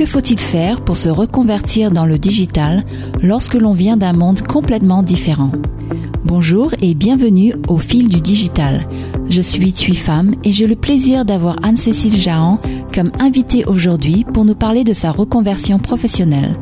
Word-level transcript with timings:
Que 0.00 0.06
faut-il 0.06 0.40
faire 0.40 0.82
pour 0.82 0.96
se 0.96 1.10
reconvertir 1.10 1.90
dans 1.90 2.06
le 2.06 2.18
digital 2.18 2.84
lorsque 3.22 3.52
l'on 3.52 3.74
vient 3.74 3.98
d'un 3.98 4.14
monde 4.14 4.40
complètement 4.40 5.02
différent 5.02 5.52
Bonjour 6.24 6.72
et 6.80 6.94
bienvenue 6.94 7.52
au 7.68 7.76
fil 7.76 8.08
du 8.08 8.22
digital. 8.22 8.88
Je 9.28 9.42
suis 9.42 9.74
Tui 9.74 10.02
et 10.42 10.52
j'ai 10.52 10.66
le 10.66 10.74
plaisir 10.74 11.26
d'avoir 11.26 11.58
Anne-Cécile 11.62 12.18
Jahan 12.18 12.58
comme 12.94 13.12
invitée 13.18 13.66
aujourd'hui 13.66 14.24
pour 14.24 14.46
nous 14.46 14.54
parler 14.54 14.84
de 14.84 14.94
sa 14.94 15.10
reconversion 15.10 15.78
professionnelle. 15.78 16.56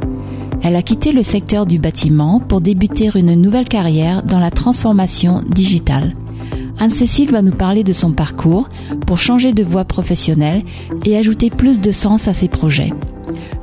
Elle 0.65 0.75
a 0.75 0.83
quitté 0.83 1.13
le 1.13 1.23
secteur 1.23 1.65
du 1.65 1.79
bâtiment 1.79 2.41
pour 2.41 2.61
débuter 2.61 3.09
une 3.15 3.37
nouvelle 3.37 3.69
carrière 3.69 4.25
dans 4.25 4.41
la 4.41 4.51
transformation 4.51 5.43
digitale. 5.49 6.17
Anne-Cécile 6.81 7.31
va 7.31 7.43
nous 7.43 7.53
parler 7.53 7.85
de 7.85 7.93
son 7.93 8.11
parcours 8.11 8.69
pour 9.07 9.21
changer 9.21 9.53
de 9.53 9.63
voie 9.63 9.85
professionnelle 9.85 10.65
et 11.05 11.17
ajouter 11.17 11.51
plus 11.51 11.81
de 11.81 11.93
sens 11.93 12.27
à 12.27 12.35
ses 12.35 12.49
projets. 12.49 12.91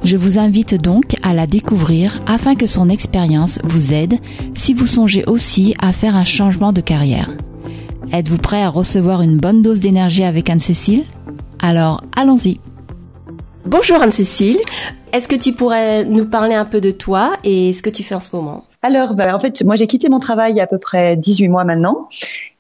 Je 0.04 0.18
vous 0.18 0.38
invite 0.38 0.76
donc 0.76 1.16
à 1.24 1.34
la 1.34 1.48
découvrir 1.48 2.22
afin 2.28 2.56
que 2.56 2.68
son 2.68 2.90
expérience 2.90 3.60
vous 3.64 3.94
aide 3.94 4.16
si 4.58 4.74
vous 4.74 4.88
songez 4.88 5.24
aussi 5.26 5.76
à 5.82 5.92
faire 5.92 6.16
un 6.16 6.24
changement 6.24 6.74
de 6.74 6.82
carrière. 6.82 7.32
Êtes-vous 8.14 8.38
prêt 8.38 8.62
à 8.62 8.70
recevoir 8.70 9.22
une 9.22 9.38
bonne 9.38 9.62
dose 9.62 9.80
d'énergie 9.80 10.24
avec 10.24 10.50
Anne-Cécile? 10.50 11.06
Alors, 11.60 12.04
allons-y. 12.16 12.60
Bonjour 13.66 14.00
Anne-Cécile, 14.00 14.60
est-ce 15.12 15.28
que 15.28 15.36
tu 15.36 15.54
pourrais 15.54 16.06
nous 16.06 16.26
parler 16.26 16.54
un 16.54 16.66
peu 16.66 16.82
de 16.82 16.92
toi 16.92 17.38
et 17.44 17.74
ce 17.74 17.82
que 17.82 17.90
tu 17.90 18.04
fais 18.04 18.14
en 18.14 18.20
ce 18.20 18.36
moment? 18.36 18.66
Alors, 18.84 19.16
bah, 19.16 19.36
en 19.36 19.40
fait, 19.40 19.64
moi 19.64 19.76
j'ai 19.76 19.88
quitté 19.88 20.10
mon 20.10 20.20
travail 20.20 20.52
il 20.52 20.58
y 20.58 20.60
a 20.60 20.66
à 20.66 20.68
peu 20.68 20.78
près 20.78 21.18
18 21.18 21.48
mois 21.48 21.64
maintenant. 21.64 22.08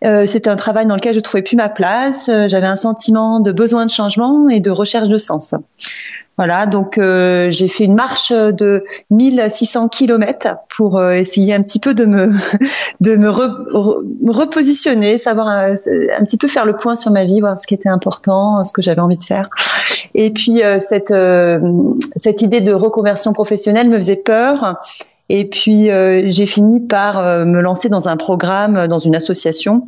Euh, 0.03 0.25
C'était 0.25 0.49
un 0.49 0.55
travail 0.55 0.87
dans 0.87 0.95
lequel 0.95 1.13
je 1.13 1.19
trouvais 1.19 1.43
plus 1.43 1.55
ma 1.55 1.69
place. 1.69 2.29
Euh, 2.29 2.47
j'avais 2.47 2.65
un 2.65 2.75
sentiment 2.75 3.39
de 3.39 3.51
besoin 3.51 3.85
de 3.85 3.91
changement 3.91 4.49
et 4.49 4.59
de 4.59 4.71
recherche 4.71 5.07
de 5.07 5.19
sens. 5.19 5.53
Voilà, 6.37 6.65
donc 6.65 6.97
euh, 6.97 7.49
j'ai 7.49 7.69
fait 7.69 7.85
une 7.85 7.95
marche 7.95 8.33
de 8.33 8.83
1600 9.09 9.87
km 9.87 10.57
pour 10.75 10.97
euh, 10.97 11.13
essayer 11.13 11.53
un 11.53 11.61
petit 11.61 11.79
peu 11.79 11.93
de 11.93 12.03
me 12.03 12.29
de 12.99 13.15
me, 13.15 13.29
repositionner, 14.29 15.17
savoir 15.17 15.47
un, 15.47 15.75
petit 15.75 16.37
peu 16.37 16.49
faire 16.49 16.65
le 16.65 16.75
point 16.75 16.95
sur 16.95 17.11
ma 17.11 17.23
vie, 17.23 17.39
voir 17.39 17.57
ce 17.57 17.65
qui 17.65 17.73
était 17.73 17.89
important, 17.89 18.63
ce 18.63 18.73
que 18.73 18.81
j'avais 18.81 18.99
envie 18.99 19.17
de 19.17 19.23
faire. 19.23 19.49
Et 20.13 20.31
puis 20.31 20.61
euh, 20.61 20.79
cette 20.79 21.13
cette 22.21 22.41
idée 22.41 22.61
de 22.61 22.73
reconversion 22.73 23.31
professionnelle 23.31 23.89
me 23.89 23.97
faisait 23.97 24.17
peur. 24.17 24.81
Et 25.29 25.45
puis 25.45 25.89
j'ai 26.27 26.45
fini 26.45 26.85
par 26.85 27.45
me 27.45 27.61
lancer 27.61 27.89
dans 27.89 28.09
un 28.09 28.17
programme, 28.17 28.87
dans 28.87 28.99
une 28.99 29.15
association 29.15 29.87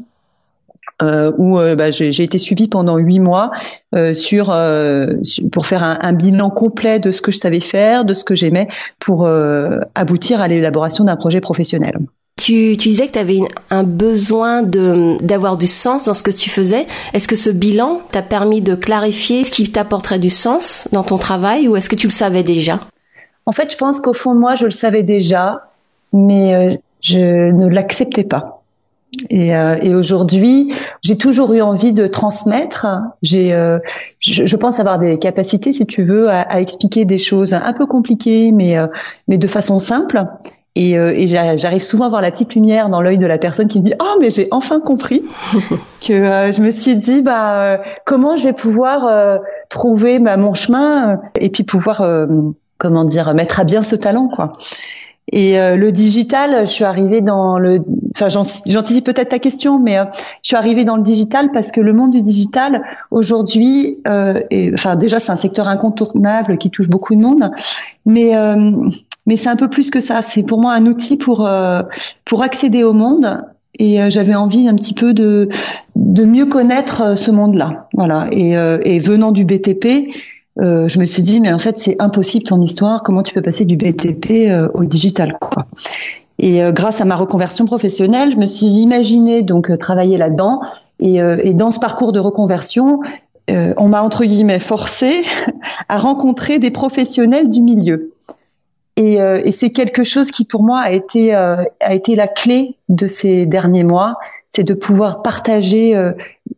euh, 1.02 1.32
où 1.38 1.60
euh, 1.60 1.76
bah, 1.76 1.92
j'ai 1.92 2.24
été 2.24 2.38
suivie 2.38 2.68
pendant 2.68 2.98
huit 2.98 3.20
mois 3.20 3.52
euh, 3.96 4.14
sur, 4.14 4.52
euh, 4.52 5.14
pour 5.52 5.66
faire 5.68 5.84
un, 5.84 5.98
un, 6.02 6.14
bilan 6.14 6.50
complet 6.50 7.00
de 7.00 7.12
ce 7.12 7.22
que 7.22 7.32
je 7.32 7.38
savais 7.38 7.60
faire, 7.60 8.06
de 8.06 8.14
ce 8.14 8.24
que 8.24 8.36
j'aimais, 8.36 8.68
pour 9.00 9.30
aboutir 9.96 10.42
à 10.42 10.48
l'élaboration 10.48 11.04
d'un 11.04 11.16
projet 11.16 11.42
professionnel. 11.42 11.98
Tu, 12.38 12.78
tu, 12.78 12.90
disais 12.90 13.08
que 13.08 13.14
tu 13.14 13.20
avais 13.20 13.40
un 13.72 13.84
besoin 13.84 14.62
de 14.62 15.18
d'avoir 15.24 15.58
du 15.58 15.66
sens 15.66 16.04
dans 16.04 16.14
ce 16.14 16.22
que 16.22 16.32
tu 16.32 16.50
faisais. 16.50 16.86
Est-ce 17.14 17.28
que 17.28 17.36
ce 17.36 17.50
bilan 17.50 18.02
t'a 18.12 18.22
permis 18.22 18.62
de 18.62 18.76
clarifier 18.76 19.44
ce 19.44 19.52
qui 19.52 19.70
t'apporterait 19.72 20.20
du 20.20 20.30
sens 20.30 20.88
dans 20.92 21.04
ton 21.04 21.18
travail 21.18 21.68
ou 21.68 21.76
est-ce 21.76 21.90
que 21.90 21.96
tu 21.96 22.08
le 22.08 22.12
savais 22.12 22.44
déjà? 22.44 22.80
En 23.48 23.52
fait, 23.52 23.72
je 23.72 23.78
pense 23.78 24.00
qu'au 24.00 24.14
fond 24.14 24.36
de 24.36 24.40
moi, 24.40 24.56
je 24.56 24.66
le 24.66 24.72
savais 24.72 25.04
déjà, 25.04 25.70
mais 26.14 26.80
je 27.02 27.52
ne 27.52 27.68
l'acceptais 27.68 28.24
pas. 28.24 28.57
Et, 29.30 29.56
euh, 29.56 29.78
et 29.82 29.96
aujourd'hui, 29.96 30.74
j'ai 31.02 31.18
toujours 31.18 31.54
eu 31.54 31.62
envie 31.62 31.94
de 31.94 32.08
transmettre. 32.08 32.88
J'ai, 33.22 33.54
euh, 33.54 33.80
je, 34.20 34.46
je, 34.46 34.56
pense 34.56 34.80
avoir 34.80 35.00
des 35.00 35.18
capacités, 35.18 35.74
si 35.74 35.86
tu 35.86 36.04
veux, 36.04 36.30
à, 36.30 36.42
à 36.42 36.60
expliquer 36.60 37.06
des 37.06 37.18
choses 37.18 37.54
un 37.54 37.74
peu 37.74 37.86
compliquées, 37.86 38.52
mais 38.52 38.78
euh, 38.78 38.88
mais 39.28 39.38
de 39.38 39.48
façon 39.48 39.80
simple. 39.80 40.24
Et, 40.80 40.92
et 40.92 41.28
j'arrive 41.28 41.82
souvent 41.82 42.06
à 42.06 42.10
voir 42.10 42.22
la 42.22 42.30
petite 42.30 42.54
lumière 42.54 42.90
dans 42.90 43.02
l'œil 43.02 43.18
de 43.18 43.26
la 43.26 43.40
personne 43.40 43.68
qui 43.68 43.80
me 43.80 43.84
dit 43.84 43.96
oh 44.00 44.18
mais 44.22 44.30
j'ai 44.30 44.48
enfin 44.52 44.80
compris 44.80 45.26
que 46.08 46.52
je 46.52 46.62
me 46.62 46.70
suis 46.70 46.96
dit 46.96 47.24
bah 47.24 47.82
comment 48.06 48.38
je 48.38 48.44
vais 48.44 48.54
pouvoir 48.54 49.40
trouver 49.70 50.20
bah, 50.20 50.38
mon 50.38 50.54
chemin 50.54 51.20
et 51.42 51.50
puis 51.50 51.64
pouvoir 51.64 52.08
comment 52.78 53.06
dire 53.06 53.34
mettre 53.34 53.60
à 53.60 53.64
bien 53.64 53.82
ce 53.82 53.96
talent 53.96 54.28
quoi. 54.28 54.54
Et 55.34 55.60
euh, 55.60 55.76
le 55.76 55.92
digital, 55.92 56.68
je 56.68 56.72
suis 56.72 56.86
arrivée 56.86 57.22
dans 57.22 57.60
le, 57.60 57.84
enfin 58.16 58.30
j'anticipe 58.30 59.06
peut-être 59.06 59.30
ta 59.30 59.40
question, 59.40 59.78
mais 59.78 59.98
euh, 59.98 60.06
je 60.42 60.48
suis 60.48 60.56
arrivée 60.56 60.86
dans 60.86 60.96
le 60.96 61.04
digital 61.04 61.52
parce 61.52 61.72
que 61.72 61.82
le 61.82 61.92
monde 61.92 62.12
du 62.12 62.22
digital 62.22 62.82
aujourd'hui, 63.12 64.00
euh, 64.08 64.42
enfin 64.74 64.96
déjà 64.96 65.20
c'est 65.20 65.34
un 65.34 65.38
secteur 65.38 65.68
incontournable 65.68 66.58
qui 66.58 66.72
touche 66.72 66.90
beaucoup 66.90 67.14
de 67.14 67.20
monde, 67.20 67.52
mais 68.06 68.32
mais 69.26 69.36
c'est 69.36 69.50
un 69.50 69.58
peu 69.58 69.68
plus 69.70 69.92
que 69.92 70.00
ça. 70.00 70.22
C'est 70.22 70.44
pour 70.44 70.62
moi 70.62 70.72
un 70.74 70.86
outil 70.86 71.18
pour 71.18 71.48
pour 72.24 72.42
accéder 72.42 72.86
au 72.86 72.94
monde 72.94 73.44
et 73.80 74.10
j'avais 74.10 74.36
envie 74.36 74.70
un 74.70 74.76
petit 74.76 74.94
peu 74.94 75.14
de 75.14 75.50
de 75.98 76.24
mieux 76.24 76.46
connaître 76.46 77.18
ce 77.18 77.32
monde-là, 77.32 77.90
voilà. 77.94 78.28
Et, 78.32 78.52
et 78.52 79.00
venant 79.00 79.34
du 79.34 79.44
BTP 79.44 80.08
euh, 80.60 80.88
je 80.88 81.00
me 81.00 81.06
suis 81.06 81.22
dit 81.22 81.40
mais 81.40 81.54
en 81.54 81.60
fait 81.60 81.78
c'est 81.78 81.96
impossible 82.00 82.46
ton 82.46 82.62
histoire. 82.62 83.04
Comment 83.04 83.24
tu 83.24 83.34
peux 83.34 83.42
passer 83.42 83.66
du 83.66 83.78
BTP 83.78 84.50
euh, 84.50 84.70
au 84.74 84.86
digital 84.86 85.38
quoi? 85.40 85.68
Et 86.40 86.64
euh, 86.64 86.72
grâce 86.72 87.02
à 87.02 87.06
ma 87.06 87.16
reconversion 87.16 87.66
professionnelle, 87.66 88.32
je 88.32 88.38
me 88.38 88.46
suis 88.46 88.68
imaginé 88.68 89.42
donc 89.42 89.76
travailler 89.78 90.18
là-dedans. 90.18 90.62
Et, 91.00 91.18
et, 91.18 91.54
dans 91.54 91.72
ce 91.72 91.80
parcours 91.80 92.12
de 92.12 92.20
reconversion, 92.20 93.02
on 93.50 93.88
m'a 93.88 94.02
entre 94.02 94.26
guillemets 94.26 94.60
forcé 94.60 95.24
à 95.90 96.00
rencontrer 96.00 96.58
des 96.58 96.72
professionnels 96.72 97.52
du 97.52 97.62
milieu. 97.62 98.14
Et, 98.96 99.18
et 99.18 99.52
c'est 99.52 99.70
quelque 99.70 100.04
chose 100.04 100.32
qui 100.32 100.44
pour 100.44 100.64
moi 100.64 100.80
a 100.80 100.92
été 100.92 101.36
a 101.36 101.68
été 101.92 102.16
la 102.16 102.28
clé 102.28 102.78
de 102.90 103.06
ces 103.06 103.46
derniers 103.46 103.84
mois, 103.84 104.16
c'est 104.50 104.64
de 104.64 104.74
pouvoir 104.74 105.22
partager 105.22 105.96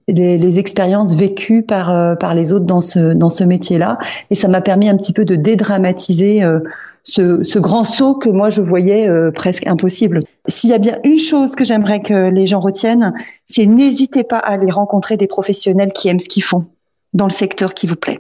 les, 0.08 0.38
les, 0.38 0.60
expériences 0.60 1.16
vécues 1.16 1.64
par 1.64 1.90
euh, 1.90 2.16
par 2.16 2.34
les 2.34 2.54
autres 2.54 2.66
dans 2.66 2.82
ce 2.82 3.14
dans 3.14 3.30
ce 3.30 3.44
métier-là, 3.44 3.98
et 4.30 4.36
ça 4.36 4.48
m'a 4.48 4.62
permis 4.62 4.90
un 4.90 4.98
petit 4.98 5.14
peu 5.14 5.26
de 5.26 5.36
dédramatiser 5.36 6.44
euh, 6.44 6.60
ce, 7.04 7.44
ce, 7.44 7.60
grand 7.60 7.86
saut 7.86 8.16
que 8.16 8.30
moi 8.30 8.50
je 8.50 8.62
voyais 8.62 9.08
euh, 9.08 9.32
presque 9.32 9.68
impossible. 9.68 10.22
S'il 10.48 10.70
y 10.70 10.74
a 10.74 10.80
bien 10.80 10.98
une 11.04 11.20
chose 11.20 11.56
que 11.56 11.64
j'aimerais 11.64 12.02
que 12.02 12.30
les 12.30 12.46
gens 12.46 12.60
retiennent, 12.60 13.14
c'est 13.46 13.66
n'hésitez 13.66 14.24
pas 14.24 14.38
à 14.38 14.54
aller 14.54 14.72
rencontrer 14.72 15.18
des 15.18 15.28
professionnels 15.28 15.92
qui 15.94 16.10
aiment 16.10 16.20
ce 16.20 16.30
qu'ils 16.30 16.44
font 16.44 16.66
dans 17.14 17.26
le 17.26 17.32
secteur 17.32 17.74
qui 17.74 17.88
vous 17.88 17.96
plaît. 17.96 18.20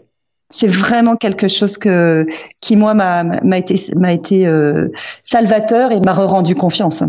C'est 0.51 0.68
vraiment 0.68 1.16
quelque 1.16 1.47
chose 1.47 1.78
que 1.78 2.25
qui 2.59 2.75
moi 2.75 2.96
m'a 2.96 3.57
été 3.57 3.80
m'a 3.96 4.13
été 4.13 4.51
salvateur 5.22 5.91
et 5.91 6.00
m'a 6.00 6.13
rendu 6.13 6.56
confiance. 6.56 7.03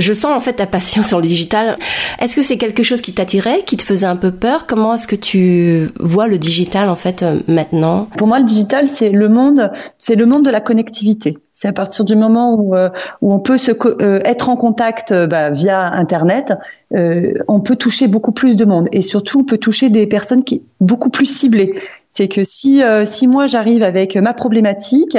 Je 0.00 0.12
sens 0.12 0.30
en 0.30 0.38
fait 0.38 0.52
ta 0.52 0.66
passion 0.66 1.02
sur 1.02 1.20
le 1.20 1.26
digital. 1.26 1.76
Est-ce 2.20 2.36
que 2.36 2.44
c'est 2.44 2.56
quelque 2.56 2.84
chose 2.84 3.00
qui 3.00 3.12
t'attirait, 3.12 3.64
qui 3.64 3.76
te 3.76 3.82
faisait 3.82 4.06
un 4.06 4.14
peu 4.14 4.30
peur? 4.30 4.68
Comment 4.68 4.94
est-ce 4.94 5.08
que 5.08 5.16
tu 5.16 5.90
vois 5.98 6.28
le 6.28 6.38
digital 6.38 6.88
en 6.88 6.94
fait 6.94 7.24
euh, 7.24 7.40
maintenant? 7.48 8.06
Pour 8.16 8.28
moi, 8.28 8.38
le 8.38 8.44
digital, 8.44 8.86
c'est 8.86 9.10
le 9.10 9.28
monde, 9.28 9.72
c'est 9.98 10.14
le 10.14 10.24
monde 10.24 10.44
de 10.44 10.50
la 10.50 10.60
connectivité. 10.60 11.38
C'est 11.50 11.66
à 11.66 11.72
partir 11.72 12.04
du 12.04 12.14
moment 12.14 12.54
où, 12.54 12.76
euh, 12.76 12.90
où 13.22 13.34
on 13.34 13.40
peut 13.40 13.58
se 13.58 13.72
euh, 14.00 14.20
être 14.24 14.48
en 14.48 14.54
contact 14.54 15.12
bah, 15.12 15.50
via 15.50 15.90
Internet, 15.90 16.54
on 16.92 17.60
peut 17.60 17.76
toucher 17.76 18.06
beaucoup 18.06 18.32
plus 18.32 18.56
de 18.56 18.64
monde 18.64 18.88
et 18.92 19.02
surtout 19.02 19.40
on 19.40 19.44
peut 19.44 19.58
toucher 19.58 19.90
des 19.90 20.06
personnes 20.06 20.44
qui 20.44 20.62
beaucoup 20.80 21.10
plus 21.10 21.26
ciblées. 21.26 21.74
C'est 22.08 22.28
que 22.28 22.44
si 22.44 22.82
si 23.04 23.26
moi 23.26 23.46
j'arrive 23.46 23.82
avec 23.82 24.16
ma 24.16 24.32
problématique 24.32 25.18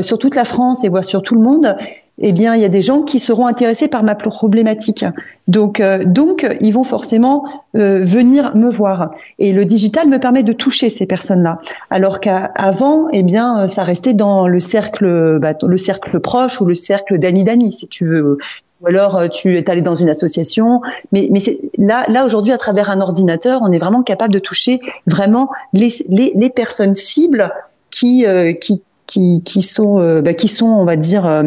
sur 0.00 0.18
toute 0.18 0.34
la 0.34 0.46
France 0.46 0.84
et 0.84 0.88
voire 0.88 1.04
sur 1.04 1.20
tout 1.20 1.34
le 1.34 1.42
monde, 1.42 1.76
eh 2.18 2.32
bien, 2.32 2.54
il 2.54 2.60
y 2.60 2.64
a 2.64 2.68
des 2.68 2.82
gens 2.82 3.02
qui 3.02 3.18
seront 3.18 3.46
intéressés 3.46 3.88
par 3.88 4.02
ma 4.02 4.14
problématique. 4.14 5.04
Donc, 5.48 5.80
euh, 5.80 6.04
donc, 6.04 6.46
ils 6.60 6.72
vont 6.72 6.84
forcément 6.84 7.44
euh, 7.76 8.04
venir 8.04 8.54
me 8.54 8.70
voir. 8.70 9.12
Et 9.38 9.52
le 9.52 9.64
digital 9.64 10.08
me 10.08 10.18
permet 10.18 10.42
de 10.42 10.52
toucher 10.52 10.90
ces 10.90 11.06
personnes-là, 11.06 11.58
alors 11.90 12.20
qu'avant, 12.20 13.08
eh 13.12 13.22
bien, 13.22 13.66
ça 13.66 13.82
restait 13.82 14.14
dans 14.14 14.46
le 14.46 14.60
cercle, 14.60 15.38
bah, 15.40 15.54
le 15.62 15.78
cercle 15.78 16.20
proche 16.20 16.60
ou 16.60 16.66
le 16.66 16.74
cercle 16.74 17.18
d'amis 17.18 17.44
d'amis, 17.44 17.72
si 17.72 17.88
tu 17.88 18.06
veux. 18.06 18.38
Ou 18.82 18.86
alors, 18.86 19.16
euh, 19.16 19.28
tu 19.28 19.56
es 19.56 19.70
allé 19.70 19.80
dans 19.80 19.96
une 19.96 20.10
association. 20.10 20.82
Mais, 21.12 21.28
mais 21.30 21.40
là, 21.78 22.04
là 22.08 22.26
aujourd'hui, 22.26 22.52
à 22.52 22.58
travers 22.58 22.90
un 22.90 23.00
ordinateur, 23.00 23.60
on 23.62 23.72
est 23.72 23.78
vraiment 23.78 24.02
capable 24.02 24.34
de 24.34 24.38
toucher 24.38 24.80
vraiment 25.06 25.48
les, 25.72 25.88
les, 26.08 26.32
les 26.34 26.50
personnes 26.50 26.94
cibles 26.94 27.50
qui, 27.90 28.26
qui, 28.60 28.82
qui, 29.06 29.42
qui 29.44 29.62
sont, 29.62 30.20
bah, 30.22 30.34
qui 30.34 30.48
sont, 30.48 30.66
on 30.66 30.84
va 30.84 30.96
dire 30.96 31.26
euh, 31.26 31.42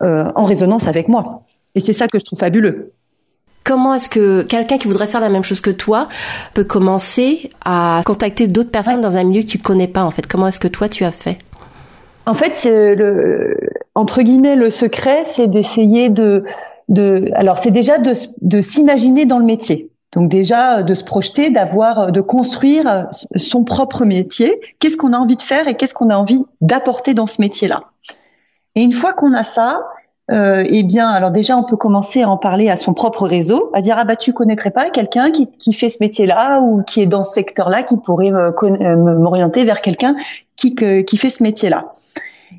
en 0.00 0.44
résonance 0.44 0.86
avec 0.88 1.08
moi. 1.08 1.42
Et 1.74 1.80
c'est 1.80 1.92
ça 1.92 2.08
que 2.08 2.18
je 2.18 2.24
trouve 2.24 2.38
fabuleux. 2.38 2.92
Comment 3.64 3.94
est-ce 3.94 4.08
que 4.08 4.42
quelqu'un 4.42 4.78
qui 4.78 4.86
voudrait 4.86 5.08
faire 5.08 5.20
la 5.20 5.28
même 5.28 5.44
chose 5.44 5.60
que 5.60 5.70
toi 5.70 6.08
peut 6.54 6.64
commencer 6.64 7.50
à 7.64 8.00
contacter 8.06 8.46
d'autres 8.46 8.70
personnes 8.70 9.02
dans 9.02 9.16
un 9.16 9.24
milieu 9.24 9.42
que 9.42 9.48
tu 9.48 9.58
connais 9.58 9.88
pas 9.88 10.04
en 10.04 10.10
fait? 10.10 10.26
Comment 10.26 10.46
est-ce 10.46 10.60
que 10.60 10.68
toi 10.68 10.88
tu 10.88 11.04
as 11.04 11.10
fait? 11.10 11.36
En 12.24 12.34
fait, 12.34 12.66
le, 12.66 13.56
entre 13.94 14.22
guillemets, 14.22 14.56
le 14.56 14.70
secret, 14.70 15.24
c'est 15.26 15.48
d'essayer 15.48 16.08
de, 16.08 16.44
de, 16.88 17.28
alors 17.34 17.58
c'est 17.58 17.70
déjà 17.70 17.98
de, 17.98 18.14
de 18.40 18.60
s'imaginer 18.62 19.26
dans 19.26 19.38
le 19.38 19.44
métier. 19.44 19.90
Donc 20.12 20.30
déjà 20.30 20.82
de 20.82 20.94
se 20.94 21.04
projeter, 21.04 21.50
d'avoir, 21.50 22.10
de 22.12 22.20
construire 22.22 23.08
son 23.36 23.64
propre 23.64 24.06
métier. 24.06 24.58
Qu'est-ce 24.78 24.96
qu'on 24.96 25.12
a 25.12 25.18
envie 25.18 25.36
de 25.36 25.42
faire 25.42 25.68
et 25.68 25.74
qu'est-ce 25.74 25.92
qu'on 25.92 26.08
a 26.08 26.16
envie 26.16 26.42
d'apporter 26.62 27.12
dans 27.12 27.26
ce 27.26 27.42
métier-là? 27.42 27.82
Et 28.78 28.82
une 28.82 28.92
fois 28.92 29.12
qu'on 29.12 29.34
a 29.34 29.42
ça, 29.42 29.82
euh, 30.30 30.62
eh 30.64 30.84
bien, 30.84 31.08
alors 31.08 31.32
déjà, 31.32 31.56
on 31.56 31.64
peut 31.64 31.76
commencer 31.76 32.22
à 32.22 32.30
en 32.30 32.36
parler 32.36 32.70
à 32.70 32.76
son 32.76 32.94
propre 32.94 33.26
réseau, 33.26 33.72
à 33.74 33.80
dire 33.80 33.96
ah 33.98 34.04
bah 34.04 34.14
tu 34.14 34.32
connaîtrais 34.32 34.70
pas 34.70 34.88
quelqu'un 34.90 35.32
qui, 35.32 35.50
qui 35.50 35.72
fait 35.72 35.88
ce 35.88 35.98
métier-là 36.00 36.60
ou 36.60 36.84
qui 36.84 37.02
est 37.02 37.06
dans 37.06 37.24
ce 37.24 37.34
secteur-là, 37.34 37.82
qui 37.82 37.96
pourrait 37.96 38.30
m'orienter 38.30 39.64
vers 39.64 39.80
quelqu'un 39.80 40.14
qui, 40.54 40.76
qui 40.76 41.16
fait 41.16 41.28
ce 41.28 41.42
métier-là. 41.42 41.92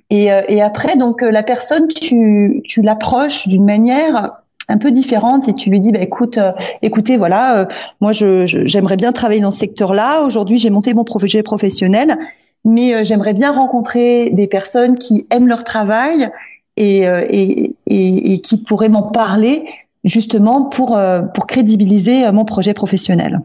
Et, 0.09 0.29
euh, 0.33 0.41
après, 0.61 0.97
donc 0.97 1.21
la 1.21 1.41
personne, 1.41 1.87
tu, 1.87 2.63
tu 2.65 2.81
l'approches 2.81 3.47
d'une 3.47 3.63
manière 3.63 4.41
un 4.67 4.77
peu 4.77 4.91
différente 4.91 5.47
et 5.47 5.53
tu 5.53 5.69
lui 5.69 5.79
dis 5.79 5.93
bah 5.93 6.01
écoute 6.01 6.37
euh, 6.37 6.51
écoutez 6.83 7.17
voilà 7.17 7.61
euh, 7.61 7.65
moi 8.01 8.11
je, 8.11 8.45
j'aimerais 8.45 8.97
bien 8.97 9.11
travailler 9.11 9.41
dans 9.41 9.49
ce 9.49 9.57
secteur-là 9.57 10.21
aujourd'hui 10.21 10.59
j'ai 10.59 10.69
monté 10.69 10.93
mon 10.93 11.03
projet 11.03 11.41
professionnel 11.41 12.19
mais 12.65 13.03
j'aimerais 13.05 13.33
bien 13.33 13.51
rencontrer 13.51 14.29
des 14.31 14.47
personnes 14.47 14.97
qui 14.97 15.27
aiment 15.31 15.47
leur 15.47 15.63
travail 15.63 16.29
euh, 16.79 17.25
et, 17.29 17.75
et, 17.87 18.33
et, 18.33 18.41
qui 18.41 18.55
pourrait 18.55 18.87
m'en 18.87 19.01
parler 19.01 19.65
justement 20.05 20.63
pour, 20.63 20.95
euh, 20.95 21.19
pour 21.19 21.45
crédibiliser 21.45 22.25
euh, 22.25 22.31
mon 22.31 22.45
projet 22.45 22.73
professionnel. 22.73 23.41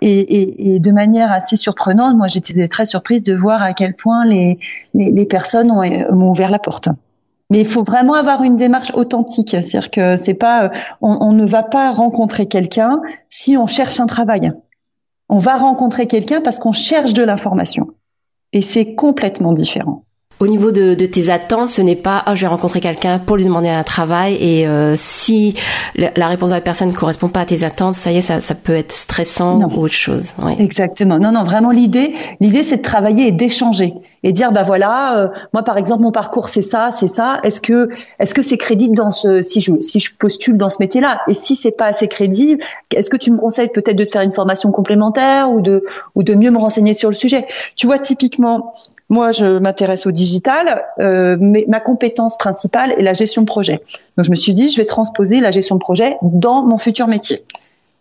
Et, 0.00 0.74
et, 0.74 0.78
de 0.78 0.92
manière 0.92 1.32
assez 1.32 1.56
surprenante, 1.56 2.16
moi 2.16 2.28
j'étais 2.28 2.68
très 2.68 2.84
surprise 2.84 3.24
de 3.24 3.34
voir 3.34 3.62
à 3.62 3.72
quel 3.72 3.96
point 3.96 4.24
les, 4.24 4.58
les, 4.94 5.10
les 5.10 5.26
personnes 5.26 5.68
m'ont 6.12 6.30
ouvert 6.30 6.50
la 6.50 6.60
porte. 6.60 6.90
Mais 7.50 7.60
il 7.60 7.66
faut 7.66 7.82
vraiment 7.82 8.14
avoir 8.14 8.42
une 8.42 8.56
démarche 8.56 8.92
authentique, 8.94 9.50
c'est-à-dire 9.50 9.90
que 9.90 10.16
c'est 10.16 10.34
pas, 10.34 10.70
on, 11.00 11.16
on, 11.20 11.32
ne 11.32 11.46
va 11.46 11.62
pas 11.62 11.90
rencontrer 11.92 12.46
quelqu'un 12.46 13.00
si 13.26 13.56
on 13.56 13.66
cherche 13.66 13.98
un 13.98 14.06
travail. 14.06 14.52
On 15.28 15.38
va 15.38 15.56
rencontrer 15.56 16.06
quelqu'un 16.06 16.40
parce 16.42 16.58
qu'on 16.58 16.72
cherche 16.72 17.14
de 17.14 17.24
l'information, 17.24 17.88
et 18.56 18.62
c'est 18.62 18.94
complètement 18.94 19.52
différent. 19.52 20.05
Au 20.38 20.46
niveau 20.46 20.70
de, 20.70 20.94
de, 20.94 21.06
tes 21.06 21.30
attentes, 21.30 21.70
ce 21.70 21.80
n'est 21.80 21.96
pas 21.96 22.22
oh, 22.26 22.32
je 22.34 22.42
vais 22.42 22.46
rencontrer 22.46 22.80
quelqu'un 22.80 23.18
pour 23.18 23.36
lui 23.36 23.44
demander 23.44 23.70
un 23.70 23.82
travail 23.82 24.36
et 24.38 24.68
euh, 24.68 24.94
si 24.94 25.54
la, 25.94 26.26
réponse 26.26 26.50
de 26.50 26.54
la 26.54 26.60
personne 26.60 26.88
ne 26.88 26.94
correspond 26.94 27.28
pas 27.28 27.40
à 27.40 27.46
tes 27.46 27.64
attentes, 27.64 27.94
ça 27.94 28.12
y 28.12 28.18
est, 28.18 28.20
ça, 28.20 28.42
ça 28.42 28.54
peut 28.54 28.74
être 28.74 28.92
stressant 28.92 29.58
ou 29.58 29.80
autre 29.80 29.94
chose. 29.94 30.26
Oui. 30.42 30.54
Exactement. 30.58 31.18
Non, 31.18 31.32
non, 31.32 31.42
vraiment 31.42 31.70
l'idée, 31.70 32.12
l'idée 32.40 32.64
c'est 32.64 32.78
de 32.78 32.82
travailler 32.82 33.28
et 33.28 33.32
d'échanger 33.32 33.94
et 34.22 34.32
dire 34.32 34.52
bah 34.52 34.62
voilà, 34.62 35.18
euh, 35.18 35.28
moi 35.54 35.62
par 35.62 35.78
exemple 35.78 36.02
mon 36.02 36.12
parcours 36.12 36.50
c'est 36.50 36.60
ça, 36.60 36.90
c'est 36.92 37.06
ça. 37.06 37.40
Est-ce 37.42 37.62
que 37.62 37.88
est-ce 38.18 38.34
que 38.34 38.42
c'est 38.42 38.58
crédible 38.58 38.94
dans 38.94 39.12
ce 39.12 39.40
si 39.40 39.62
je 39.62 39.80
si 39.80 40.00
je 40.00 40.14
postule 40.14 40.58
dans 40.58 40.68
ce 40.68 40.76
métier-là? 40.80 41.20
Et 41.28 41.34
si 41.34 41.56
c'est 41.56 41.76
pas 41.76 41.86
assez 41.86 42.08
crédible, 42.08 42.62
est-ce 42.94 43.08
que 43.08 43.16
tu 43.16 43.30
me 43.30 43.38
conseilles 43.38 43.70
peut-être 43.72 43.96
de 43.96 44.04
te 44.04 44.12
faire 44.12 44.22
une 44.22 44.32
formation 44.32 44.70
complémentaire 44.70 45.50
ou 45.50 45.62
de 45.62 45.84
ou 46.14 46.22
de 46.22 46.34
mieux 46.34 46.50
me 46.50 46.58
renseigner 46.58 46.92
sur 46.92 47.08
le 47.08 47.16
sujet? 47.16 47.46
Tu 47.76 47.86
vois 47.86 47.98
typiquement 47.98 48.74
moi, 49.08 49.30
je 49.32 49.58
m'intéresse 49.58 50.06
au 50.06 50.10
digital, 50.10 50.84
euh, 50.98 51.36
mais 51.38 51.64
ma 51.68 51.78
compétence 51.78 52.36
principale 52.36 52.92
est 52.92 53.02
la 53.02 53.12
gestion 53.12 53.42
de 53.42 53.46
projet. 53.46 53.80
Donc, 54.16 54.26
je 54.26 54.30
me 54.30 54.36
suis 54.36 54.52
dit, 54.52 54.70
je 54.70 54.76
vais 54.78 54.84
transposer 54.84 55.40
la 55.40 55.52
gestion 55.52 55.76
de 55.76 55.80
projet 55.80 56.16
dans 56.22 56.62
mon 56.62 56.76
futur 56.76 57.06
métier. 57.06 57.44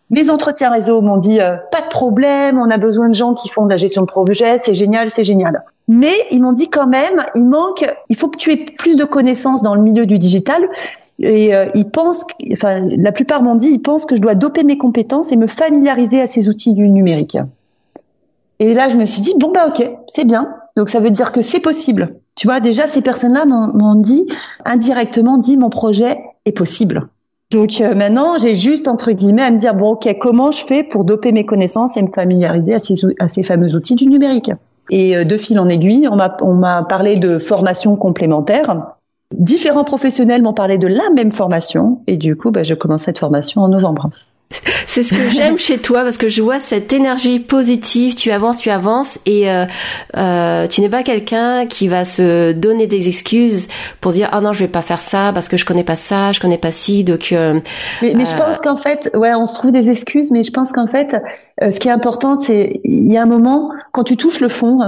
Mes 0.10 0.30
entretiens 0.30 0.72
réseau 0.72 1.02
m'ont 1.02 1.18
dit, 1.18 1.40
euh, 1.42 1.58
pas 1.72 1.82
de 1.82 1.90
problème, 1.90 2.60
on 2.60 2.70
a 2.70 2.78
besoin 2.78 3.10
de 3.10 3.16
gens 3.16 3.34
qui 3.34 3.50
font 3.50 3.66
de 3.66 3.70
la 3.70 3.78
gestion 3.78 4.02
de 4.02 4.08
projet, 4.08 4.58
c'est 4.58 4.76
génial, 4.76 5.12
c'est 5.12 5.24
génial. 5.24 5.64
Mais 5.88 6.14
ils 6.32 6.42
m'ont 6.42 6.54
dit 6.54 6.70
quand 6.70 6.88
même, 6.88 7.24
il 7.36 7.46
manque, 7.46 7.88
il 8.10 8.16
faut 8.16 8.28
que 8.28 8.38
tu 8.38 8.52
aies 8.52 8.66
plus 8.78 8.98
de 8.98 9.04
connaissances 9.04 9.62
dans 9.62 9.76
le 9.76 9.82
milieu 9.82 10.06
du 10.06 10.18
digital. 10.18 10.68
Et 11.20 11.56
euh, 11.56 11.68
ils 11.76 11.90
pensent, 11.90 12.26
enfin, 12.52 12.80
la 12.98 13.12
plupart 13.12 13.42
m'ont 13.42 13.56
dit, 13.56 13.70
ils 13.70 13.82
pensent 13.82 14.06
que 14.06 14.16
je 14.16 14.22
dois 14.22 14.36
doper 14.36 14.64
mes 14.64 14.78
compétences 14.78 15.32
et 15.32 15.38
me 15.38 15.48
familiariser 15.48 16.22
à 16.22 16.28
ces 16.28 16.50
outils 16.50 16.74
du 16.74 16.90
numérique. 16.90 17.38
Et 18.60 18.74
là, 18.74 18.90
je 18.90 18.98
me 18.98 19.06
suis 19.06 19.22
dit, 19.22 19.34
bon, 19.38 19.52
bah, 19.52 19.68
ok, 19.68 19.90
c'est 20.08 20.26
bien. 20.26 20.56
Donc, 20.76 20.90
ça 20.90 21.00
veut 21.00 21.12
dire 21.12 21.32
que 21.32 21.42
c'est 21.42 21.60
possible. 21.60 22.16
Tu 22.36 22.48
vois, 22.48 22.60
déjà, 22.60 22.88
ces 22.88 23.02
personnes-là 23.02 23.46
m'ont 23.46 23.96
dit, 23.96 24.28
indirectement 24.66 25.38
dit, 25.38 25.58
mon 25.58 25.70
projet 25.70 26.18
est 26.46 26.52
possible. 26.52 27.08
Donc, 27.52 27.80
euh, 27.80 27.96
maintenant, 27.96 28.38
j'ai 28.38 28.56
juste, 28.56 28.88
entre 28.88 29.12
guillemets, 29.12 29.44
à 29.44 29.52
me 29.52 29.58
dire, 29.58 29.76
bon, 29.76 29.92
ok, 29.92 30.18
comment 30.20 30.52
je 30.52 30.66
fais 30.66 30.84
pour 30.84 31.06
doper 31.06 31.32
mes 31.32 31.46
connaissances 31.46 31.96
et 31.96 32.02
me 32.02 32.12
familiariser 32.12 32.74
à 32.74 32.80
ces, 32.80 32.96
à 33.20 33.30
ces 33.30 33.44
fameux 33.44 33.76
outils 33.76 33.96
du 33.96 34.08
numérique? 34.08 34.52
Et 34.90 35.16
euh, 35.16 35.24
de 35.24 35.38
fil 35.38 35.60
en 35.60 35.70
aiguille, 35.70 36.08
on 36.10 36.16
m'a, 36.54 36.84
parlé 36.84 37.18
de 37.18 37.40
formation 37.40 37.96
complémentaire. 37.96 38.96
Différents 39.34 39.84
professionnels 39.84 40.42
m'ont 40.42 40.54
parlé 40.54 40.78
de 40.78 40.88
la 40.88 41.10
même 41.16 41.32
formation. 41.32 42.02
Et 42.08 42.18
du 42.18 42.36
coup, 42.36 42.52
bah, 42.52 42.64
je 42.64 42.74
commence 42.74 43.04
cette 43.04 43.20
formation 43.20 43.62
en 43.62 43.70
novembre. 43.70 44.10
C'est 44.88 45.04
ce 45.04 45.14
que 45.14 45.30
j'aime 45.30 45.58
chez 45.58 45.78
toi 45.78 46.04
parce 46.04 46.18
que 46.18 46.30
je 46.30 46.42
vois 46.42 46.60
cette 46.60 46.94
énergie 46.94 47.40
positive. 47.40 48.16
Tu 48.16 48.32
avances, 48.32 48.58
tu 48.58 48.70
avances 48.70 49.20
et 49.26 49.50
euh, 49.50 49.66
euh, 50.16 50.68
tu 50.68 50.82
n'es 50.82 50.90
pas 50.90 51.04
quelqu'un 51.04 51.66
qui 51.66 51.88
va 51.88 52.06
se 52.06 52.52
donner 52.54 52.88
des 52.88 53.08
excuses 53.08 53.68
pour 54.02 54.12
dire 54.12 54.30
ah 54.32 54.42
non 54.42 54.54
je 54.54 54.60
vais 54.60 54.70
pas 54.70 54.82
faire 54.82 55.00
ça 55.00 55.32
parce 55.34 55.48
que 55.48 55.58
je 55.58 55.66
connais 55.66 55.84
pas 55.84 55.96
ça, 55.96 56.32
je 56.32 56.40
connais 56.40 56.58
pas 56.58 56.72
ci. 56.72 57.04
Donc 57.04 57.32
euh, 57.32 57.60
mais, 58.02 58.14
mais, 58.16 58.26
je 58.26 58.38
pense 58.38 58.60
qu'en 58.60 58.78
fait 58.78 59.12
ouais 59.16 59.34
on 59.34 59.46
se 59.46 59.56
trouve 59.56 59.72
des 59.72 59.90
excuses, 59.90 60.32
mais 60.32 60.44
je 60.44 60.52
pense 60.52 60.72
qu'en 60.72 60.88
fait 60.88 61.18
ce 61.62 61.80
qui 61.80 61.88
est 61.88 61.92
important 61.92 62.38
c'est 62.38 62.80
il 62.84 63.12
y 63.12 63.18
a 63.18 63.24
un 63.24 63.28
moment 63.28 63.72
quand 63.92 64.04
tu 64.04 64.18
touches 64.18 64.40
le 64.40 64.50
fond 64.50 64.80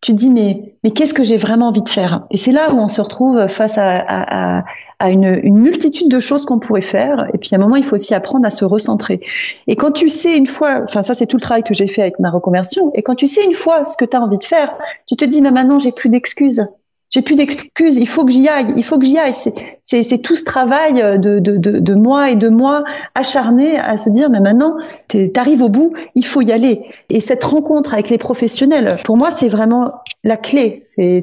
tu 0.00 0.12
te 0.12 0.16
dis 0.16 0.30
mais 0.30 0.76
mais 0.82 0.92
qu'est-ce 0.92 1.12
que 1.12 1.22
j'ai 1.22 1.36
vraiment 1.36 1.68
envie 1.68 1.82
de 1.82 1.88
faire? 1.88 2.26
Et 2.30 2.36
c'est 2.36 2.52
là 2.52 2.72
où 2.72 2.78
on 2.78 2.88
se 2.88 3.00
retrouve 3.00 3.48
face 3.48 3.76
à, 3.76 3.98
à, 3.98 4.64
à 4.98 5.10
une, 5.10 5.40
une, 5.42 5.58
multitude 5.58 6.08
de 6.08 6.18
choses 6.18 6.46
qu'on 6.46 6.58
pourrait 6.58 6.80
faire. 6.80 7.26
Et 7.34 7.38
puis 7.38 7.50
à 7.52 7.56
un 7.56 7.60
moment, 7.60 7.76
il 7.76 7.84
faut 7.84 7.96
aussi 7.96 8.14
apprendre 8.14 8.46
à 8.46 8.50
se 8.50 8.64
recentrer. 8.64 9.20
Et 9.66 9.76
quand 9.76 9.90
tu 9.90 10.08
sais 10.08 10.36
une 10.36 10.46
fois, 10.46 10.80
enfin 10.84 11.02
ça 11.02 11.14
c'est 11.14 11.26
tout 11.26 11.36
le 11.36 11.42
travail 11.42 11.62
que 11.62 11.74
j'ai 11.74 11.86
fait 11.86 12.02
avec 12.02 12.18
ma 12.18 12.30
reconversion. 12.30 12.90
Et 12.94 13.02
quand 13.02 13.14
tu 13.14 13.26
sais 13.26 13.44
une 13.44 13.54
fois 13.54 13.84
ce 13.84 13.96
que 13.96 14.06
tu 14.06 14.16
as 14.16 14.22
envie 14.22 14.38
de 14.38 14.44
faire, 14.44 14.74
tu 15.06 15.16
te 15.16 15.24
dis 15.24 15.42
mais 15.42 15.50
maintenant 15.50 15.78
j'ai 15.78 15.92
plus 15.92 16.08
d'excuses 16.08 16.66
j'ai 17.10 17.22
plus 17.22 17.34
d'excuses, 17.34 17.96
il 17.96 18.08
faut 18.08 18.24
que 18.24 18.30
j'y 18.30 18.48
aille, 18.48 18.68
il 18.76 18.84
faut 18.84 18.96
que 18.98 19.04
j'y 19.04 19.18
aille. 19.18 19.34
C'est 19.82 20.22
tout 20.22 20.36
ce 20.36 20.44
travail 20.44 20.94
de, 20.94 21.38
de, 21.40 21.56
de, 21.56 21.78
de, 21.80 21.94
moi 21.94 22.30
et 22.30 22.36
de 22.36 22.48
moi 22.48 22.84
acharné 23.16 23.78
à 23.78 23.98
se 23.98 24.10
dire, 24.10 24.30
mais 24.30 24.38
maintenant, 24.38 24.76
tu 25.08 25.28
arrives 25.34 25.60
au 25.60 25.68
bout, 25.68 25.92
il 26.14 26.24
faut 26.24 26.40
y 26.40 26.52
aller. 26.52 26.82
Et 27.08 27.20
cette 27.20 27.42
rencontre 27.42 27.94
avec 27.94 28.10
les 28.10 28.18
professionnels, 28.18 28.96
pour 29.04 29.16
moi, 29.16 29.32
c'est 29.32 29.48
vraiment 29.48 29.92
la 30.22 30.36
clé. 30.36 30.76
C'est 30.78 31.22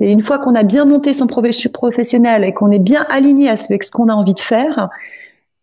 une 0.00 0.22
fois 0.22 0.38
qu'on 0.38 0.56
a 0.56 0.64
bien 0.64 0.84
monté 0.84 1.12
son 1.14 1.28
professionnel 1.28 2.42
et 2.42 2.52
qu'on 2.52 2.72
est 2.72 2.80
bien 2.80 3.06
aligné 3.08 3.48
avec 3.48 3.84
ce 3.84 3.92
qu'on 3.92 4.08
a 4.08 4.14
envie 4.14 4.34
de 4.34 4.40
faire, 4.40 4.90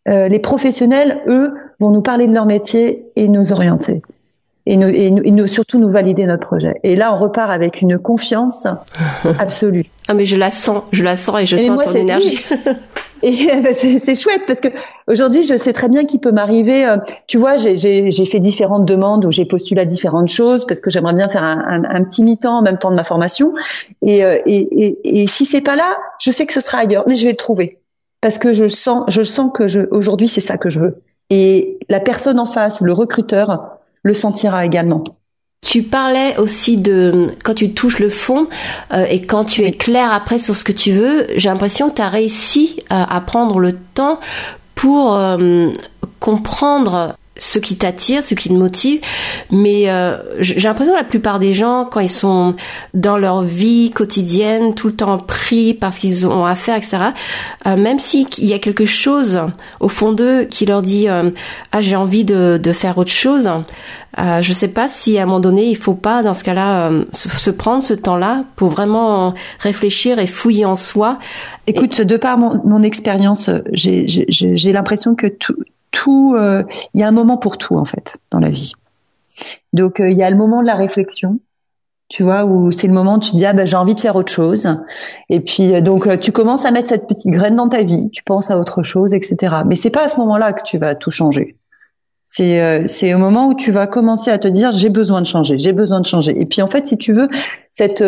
euh, 0.08 0.30
les 0.30 0.40
professionnels, 0.40 1.22
eux, 1.28 1.54
vont 1.81 1.92
nous 1.92 2.02
parler 2.02 2.28
de 2.28 2.34
leur 2.34 2.46
métier 2.46 3.06
et 3.18 3.28
nous 3.28 3.52
orienter 3.52 4.02
et, 4.68 4.78
nous, 4.78 4.88
et, 4.90 5.31
nous, 5.31 5.48
surtout 5.48 5.80
nous 5.80 5.90
valider 5.90 6.26
notre 6.26 6.45
projet. 6.45 6.76
Et 6.83 6.95
là, 6.95 7.14
on 7.14 7.18
repart 7.18 7.50
avec 7.50 7.81
une 7.81 7.97
confiance 7.97 8.68
absolue. 9.40 9.86
ah 10.07 10.14
mais 10.14 10.26
je 10.26 10.36
la 10.36 10.52
sens, 10.52 10.83
je 10.92 11.04
la 11.04 11.18
sens 11.18 11.40
et 11.40 11.45
je 11.45 11.57
sens 11.57 11.83
ton 11.83 11.92
énergie. 11.92 12.40
Et 13.24 13.47
ben, 13.64 13.74
c'est 13.74 14.16
chouette 14.16 14.44
parce 14.45 14.59
que 14.59 14.68
aujourd'hui, 15.07 15.44
je 15.44 15.56
sais 15.56 15.74
très 15.74 15.90
bien 15.90 16.04
qu'il 16.06 16.19
peut 16.19 16.31
m'arriver. 16.31 16.86
Euh, 16.86 16.97
tu 17.28 17.38
vois, 17.38 17.57
j'ai 17.57 18.26
fait 18.26 18.40
différentes 18.40 18.86
demandes 18.86 19.26
où 19.26 19.31
j'ai 19.31 19.45
postulé 19.45 19.81
à 19.81 19.86
différentes 19.86 20.28
choses 20.28 20.66
parce 20.68 20.81
que 20.81 20.90
j'aimerais 20.90 21.14
bien 21.14 21.30
faire 21.30 21.44
un, 21.44 21.64
un, 21.68 21.83
un 21.83 22.04
petit 22.04 22.24
mi-temps 22.24 22.59
en 22.59 22.62
même 22.62 22.78
temps 22.78 22.92
de 22.92 22.95
ma 22.95 23.04
formation. 23.04 23.54
Et, 24.02 24.24
euh, 24.24 24.38
et, 24.45 24.86
et, 24.86 25.21
et 25.24 25.28
si 25.28 25.45
c'est 25.45 25.62
pas 25.62 25.76
là, 25.76 25.97
je 26.19 26.31
sais 26.31 26.45
que 26.45 26.54
ce 26.54 26.59
sera 26.59 26.80
ailleurs, 26.80 27.06
mais 27.07 27.16
je 27.16 27.26
vais 27.26 27.31
le 27.31 27.38
trouver 27.38 27.80
parce 28.21 28.38
que 28.38 28.54
je 28.54 28.68
sens, 28.68 29.06
je 29.07 29.21
sens 29.21 29.52
que 29.54 29.68
je, 29.68 29.81
aujourd'hui, 29.92 30.28
c'est 30.28 30.42
ça 30.42 30.57
que 30.57 30.69
je 30.69 30.80
veux. 30.80 31.02
Et 31.30 31.78
la 31.90 32.00
personne 32.00 32.40
en 32.40 32.45
face, 32.45 32.81
le 32.81 32.94
recruteur, 32.94 33.77
le 34.07 34.14
sentira 34.14 34.66
également. 34.66 35.04
Tu 35.61 35.83
parlais 35.83 36.37
aussi 36.37 36.78
de 36.78 37.30
quand 37.44 37.54
tu 37.54 37.73
touches 37.73 37.99
le 37.99 38.09
fond 38.09 38.47
euh, 38.94 39.06
et 39.09 39.26
quand 39.26 39.44
tu 39.44 39.64
es 39.64 39.71
clair 39.71 40.11
après 40.14 40.40
sur 40.40 40.56
ce 40.56 40.64
que 40.64 40.71
tu 40.71 40.92
veux, 40.92 41.28
j'ai 41.35 41.49
l'impression 41.49 41.90
que 41.90 41.95
tu 41.95 42.02
as 42.02 42.09
réussi 42.09 42.80
à, 42.90 43.19
prendre 43.21 43.59
le 43.59 43.73
temps 43.73 44.19
pour 44.76 45.16
euh, 45.16 45.69
comprendre 46.19 47.16
ce 47.39 47.59
qui 47.59 47.77
t'attire, 47.77 48.23
ce 48.23 48.33
qui 48.35 48.49
te 48.49 48.53
motive. 48.53 49.01
Mais 49.51 49.89
euh, 49.89 50.17
j'ai 50.39 50.59
l'impression 50.59 50.94
que 50.94 50.99
la 50.99 51.03
plupart 51.03 51.39
des 51.39 51.53
gens, 51.53 51.85
quand 51.85 51.99
ils 51.99 52.09
sont 52.09 52.56
dans 52.94 53.17
leur 53.17 53.44
vie 53.44 53.91
quotidienne, 53.91 54.75
tout 54.75 54.87
le 54.87 54.95
temps 54.95 55.17
pris 55.17 55.73
parce 55.73 55.99
qu'ils 55.99 56.27
ont 56.27 56.45
affaire, 56.45 56.77
etc., 56.77 56.97
euh, 57.65 57.75
même 57.75 57.99
s'il 57.99 58.27
y 58.39 58.53
a 58.53 58.59
quelque 58.59 58.85
chose 58.85 59.41
au 59.79 59.87
fond 59.87 60.11
d'eux 60.11 60.45
qui 60.45 60.65
leur 60.65 60.81
dit 60.81 61.07
euh, 61.07 61.29
ah 61.71 61.81
j'ai 61.81 61.95
envie 61.95 62.25
de, 62.25 62.59
de, 62.61 62.71
faire 62.71 62.97
autre 62.97 63.11
chose, 63.11 63.49
euh, 64.19 64.41
je 64.41 64.53
sais 64.53 64.67
pas 64.67 64.87
si 64.87 65.17
à 65.17 65.23
un 65.23 65.25
moment 65.25 65.39
donné 65.39 65.69
il 65.69 65.77
faut 65.77 65.94
pas 65.94 66.23
dans 66.23 66.33
ce 66.33 66.44
cas-là 66.44 66.89
euh, 66.89 67.06
se, 67.11 67.51
prendre 67.51 67.83
ce 67.83 67.94
temps-là 67.94 68.45
pour 68.56 68.69
vraiment 68.69 69.33
réfléchir 69.59 70.19
et 70.19 70.27
fouiller 70.27 70.65
en 70.65 70.75
soi. 70.75 71.19
Écoute, 71.67 72.01
de 72.01 72.17
par 72.17 72.37
mon, 72.37 72.61
mon 72.65 72.83
expérience, 72.83 73.49
j'ai 73.73 74.71
l'impression 74.71 75.15
que 75.15 75.27
tout 75.27 75.56
tout, 75.91 76.35
euh, 76.35 76.63
il 76.94 77.01
y 77.01 77.03
a 77.03 77.07
un 77.07 77.11
moment 77.11 77.37
pour 77.37 77.57
tout 77.57 77.75
en 77.75 77.85
fait 77.85 78.17
dans 78.31 78.39
la 78.39 78.49
vie. 78.49 78.73
Donc 79.73 79.99
euh, 79.99 80.09
il 80.09 80.17
y 80.17 80.23
a 80.23 80.29
le 80.29 80.35
moment 80.35 80.61
de 80.61 80.67
la 80.67 80.75
réflexion, 80.75 81.39
tu 82.09 82.23
vois, 82.23 82.45
où 82.45 82.71
c'est 82.71 82.87
le 82.87 82.94
moment 82.94 83.15
où 83.15 83.19
tu 83.19 83.31
dis 83.31 83.45
ah 83.45 83.53
ben 83.53 83.65
j'ai 83.65 83.75
envie 83.75 83.95
de 83.95 83.99
faire 83.99 84.15
autre 84.15 84.31
chose. 84.31 84.67
Et 85.29 85.39
puis 85.39 85.73
euh, 85.73 85.81
donc 85.81 86.19
tu 86.19 86.31
commences 86.31 86.65
à 86.65 86.71
mettre 86.71 86.89
cette 86.89 87.07
petite 87.07 87.31
graine 87.31 87.56
dans 87.56 87.69
ta 87.69 87.83
vie, 87.83 88.09
tu 88.11 88.23
penses 88.23 88.51
à 88.51 88.57
autre 88.57 88.83
chose, 88.83 89.13
etc. 89.13 89.57
Mais 89.65 89.75
c'est 89.75 89.89
pas 89.89 90.06
à 90.06 90.09
ce 90.09 90.19
moment-là 90.19 90.53
que 90.53 90.63
tu 90.63 90.77
vas 90.77 90.95
tout 90.95 91.11
changer. 91.11 91.57
C'est 92.23 92.85
c'est 92.87 93.13
au 93.13 93.17
moment 93.17 93.47
où 93.47 93.53
tu 93.53 93.71
vas 93.71 93.87
commencer 93.87 94.29
à 94.31 94.37
te 94.37 94.49
dire 94.49 94.73
j'ai 94.73 94.89
besoin 94.89 95.21
de 95.21 95.25
changer, 95.25 95.57
j'ai 95.57 95.71
besoin 95.71 96.01
de 96.01 96.06
changer. 96.06 96.37
Et 96.37 96.45
puis 96.45 96.61
en 96.61 96.67
fait, 96.67 96.85
si 96.85 96.97
tu 96.97 97.13
veux, 97.13 97.29
cette 97.71 98.03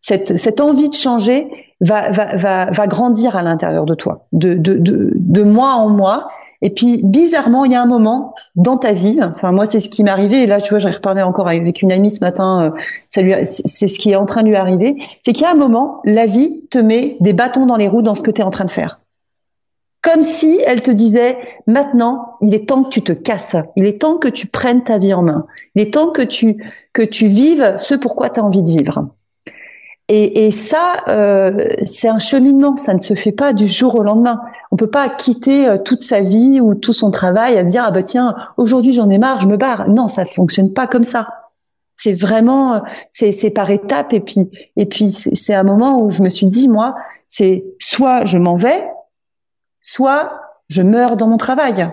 cette 0.00 0.38
cette 0.38 0.60
envie 0.60 0.88
de 0.88 0.94
changer 0.94 1.46
va 1.82 2.10
va 2.10 2.34
va, 2.34 2.70
va 2.70 2.86
grandir 2.86 3.36
à 3.36 3.42
l'intérieur 3.42 3.84
de 3.84 3.94
toi, 3.94 4.26
de 4.32 4.54
de 4.54 4.78
de, 4.78 5.12
de 5.14 5.42
en 5.44 5.90
mois. 5.90 6.28
Et 6.60 6.70
puis 6.70 7.00
bizarrement, 7.04 7.64
il 7.64 7.72
y 7.72 7.74
a 7.74 7.82
un 7.82 7.86
moment 7.86 8.34
dans 8.56 8.76
ta 8.76 8.92
vie. 8.92 9.20
Enfin 9.22 9.52
moi, 9.52 9.66
c'est 9.66 9.80
ce 9.80 9.88
qui 9.88 10.02
m'est 10.02 10.10
arrivé. 10.10 10.42
Et 10.42 10.46
là, 10.46 10.60
tu 10.60 10.70
vois, 10.70 10.78
j'en 10.78 10.90
reparlé 10.90 11.22
encore 11.22 11.48
avec 11.48 11.82
une 11.82 11.92
amie 11.92 12.10
ce 12.10 12.20
matin. 12.20 12.72
Euh, 12.74 12.78
c'est 13.08 13.86
ce 13.86 13.98
qui 13.98 14.10
est 14.10 14.16
en 14.16 14.26
train 14.26 14.42
de 14.42 14.48
lui 14.48 14.56
arriver. 14.56 14.96
C'est 15.22 15.32
qu'il 15.32 15.42
y 15.42 15.46
a 15.46 15.52
un 15.52 15.56
moment, 15.56 16.00
la 16.04 16.26
vie 16.26 16.64
te 16.70 16.78
met 16.78 17.16
des 17.20 17.32
bâtons 17.32 17.66
dans 17.66 17.76
les 17.76 17.88
roues 17.88 18.02
dans 18.02 18.14
ce 18.14 18.22
que 18.22 18.30
tu 18.30 18.40
es 18.40 18.44
en 18.44 18.50
train 18.50 18.64
de 18.64 18.70
faire 18.70 19.00
comme 20.00 20.22
si 20.22 20.60
elle 20.64 20.80
te 20.80 20.90
disait 20.90 21.38
maintenant 21.66 22.36
il 22.40 22.54
est 22.54 22.68
temps 22.68 22.84
que 22.84 22.88
tu 22.88 23.02
te 23.02 23.12
casses, 23.12 23.56
il 23.76 23.84
est 23.84 24.00
temps 24.00 24.16
que 24.16 24.28
tu 24.28 24.46
prennes 24.46 24.82
ta 24.82 24.98
vie 24.98 25.12
en 25.12 25.22
main, 25.22 25.46
il 25.74 25.82
est 25.82 25.92
temps 25.92 26.10
que 26.10 26.22
tu 26.22 26.64
que 26.92 27.02
tu 27.02 27.26
vives 27.26 27.76
ce 27.78 27.94
pourquoi 27.94 28.30
tu 28.30 28.40
as 28.40 28.44
envie 28.44 28.62
de 28.62 28.70
vivre. 28.70 29.08
Et, 30.10 30.46
et 30.46 30.50
ça, 30.52 30.96
euh, 31.08 31.68
c'est 31.82 32.08
un 32.08 32.18
cheminement, 32.18 32.76
ça 32.76 32.94
ne 32.94 32.98
se 32.98 33.14
fait 33.14 33.32
pas 33.32 33.52
du 33.52 33.66
jour 33.66 33.94
au 33.94 34.02
lendemain. 34.02 34.40
On 34.70 34.76
peut 34.76 34.90
pas 34.90 35.08
quitter 35.10 35.68
euh, 35.68 35.76
toute 35.76 36.00
sa 36.00 36.22
vie 36.22 36.60
ou 36.62 36.74
tout 36.74 36.94
son 36.94 37.10
travail 37.10 37.58
à 37.58 37.64
dire 37.64 37.84
ah 37.86 37.90
bah 37.90 38.02
tiens 38.02 38.34
aujourd'hui 38.56 38.94
j'en 38.94 39.10
ai 39.10 39.18
marre, 39.18 39.40
je 39.42 39.48
me 39.48 39.58
barre. 39.58 39.90
Non, 39.90 40.08
ça 40.08 40.24
fonctionne 40.24 40.72
pas 40.72 40.86
comme 40.86 41.04
ça. 41.04 41.28
C'est 41.92 42.14
vraiment 42.14 42.82
c'est 43.10 43.32
c'est 43.32 43.50
par 43.50 43.70
étapes 43.70 44.12
et 44.14 44.20
puis 44.20 44.50
et 44.76 44.86
puis 44.86 45.10
c'est 45.10 45.54
un 45.54 45.64
moment 45.64 46.00
où 46.00 46.10
je 46.10 46.22
me 46.22 46.30
suis 46.30 46.46
dit 46.46 46.68
moi 46.68 46.94
c'est 47.26 47.64
soit 47.78 48.24
je 48.24 48.38
m'en 48.38 48.56
vais 48.56 48.88
soit 49.80 50.40
je 50.68 50.82
meurs 50.82 51.16
dans 51.16 51.26
mon 51.26 51.36
travail. 51.36 51.90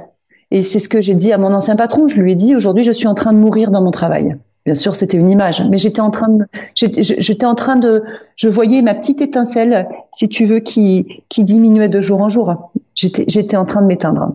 Et 0.52 0.62
c'est 0.62 0.80
ce 0.80 0.90
que 0.90 1.02
j'ai 1.02 1.16
dit 1.16 1.34
à 1.34 1.38
mon 1.38 1.54
ancien 1.54 1.76
patron. 1.76 2.08
Je 2.08 2.22
lui 2.22 2.34
ai 2.34 2.36
dit 2.36 2.56
aujourd'hui, 2.56 2.84
je 2.84 2.92
suis 2.92 3.08
en 3.08 3.16
train 3.16 3.34
de 3.34 3.38
mourir 3.38 3.72
dans 3.72 3.82
mon 3.82 3.92
travail. 3.92 4.38
Bien 4.66 4.74
sûr, 4.74 4.96
c'était 4.96 5.18
une 5.18 5.30
image, 5.30 5.62
mais 5.70 5.78
j'étais 5.78 6.02
en 6.02 6.10
train 6.10 6.30
de, 6.30 6.46
j'étais 6.74 7.46
en 7.46 7.54
train 7.54 7.76
de, 7.76 8.04
je 8.36 8.50
voyais 8.50 8.82
ma 8.82 8.96
petite 8.96 9.22
étincelle, 9.22 9.88
si 10.12 10.28
tu 10.28 10.46
veux, 10.46 10.60
qui 10.60 11.24
qui 11.30 11.44
diminuait 11.44 11.88
de 11.88 12.02
jour 12.02 12.22
en 12.22 12.30
jour. 12.30 12.72
J'étais 12.96 13.26
j'étais 13.28 13.58
en 13.58 13.66
train 13.66 13.84
de 13.84 13.88
m'éteindre. 13.88 14.34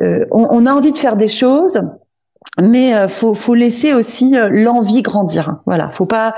Euh, 0.00 0.24
on, 0.30 0.46
on, 0.50 0.66
a 0.66 0.72
envie 0.72 0.92
de 0.92 0.98
faire 0.98 1.16
des 1.16 1.26
choses, 1.26 1.80
mais 2.62 2.94
euh, 2.94 3.08
faut 3.08 3.34
faut 3.34 3.54
laisser 3.54 3.92
aussi 3.92 4.38
euh, 4.38 4.48
l'envie 4.52 5.02
grandir. 5.02 5.56
Voilà, 5.66 5.90
faut 5.90 6.06
pas. 6.06 6.34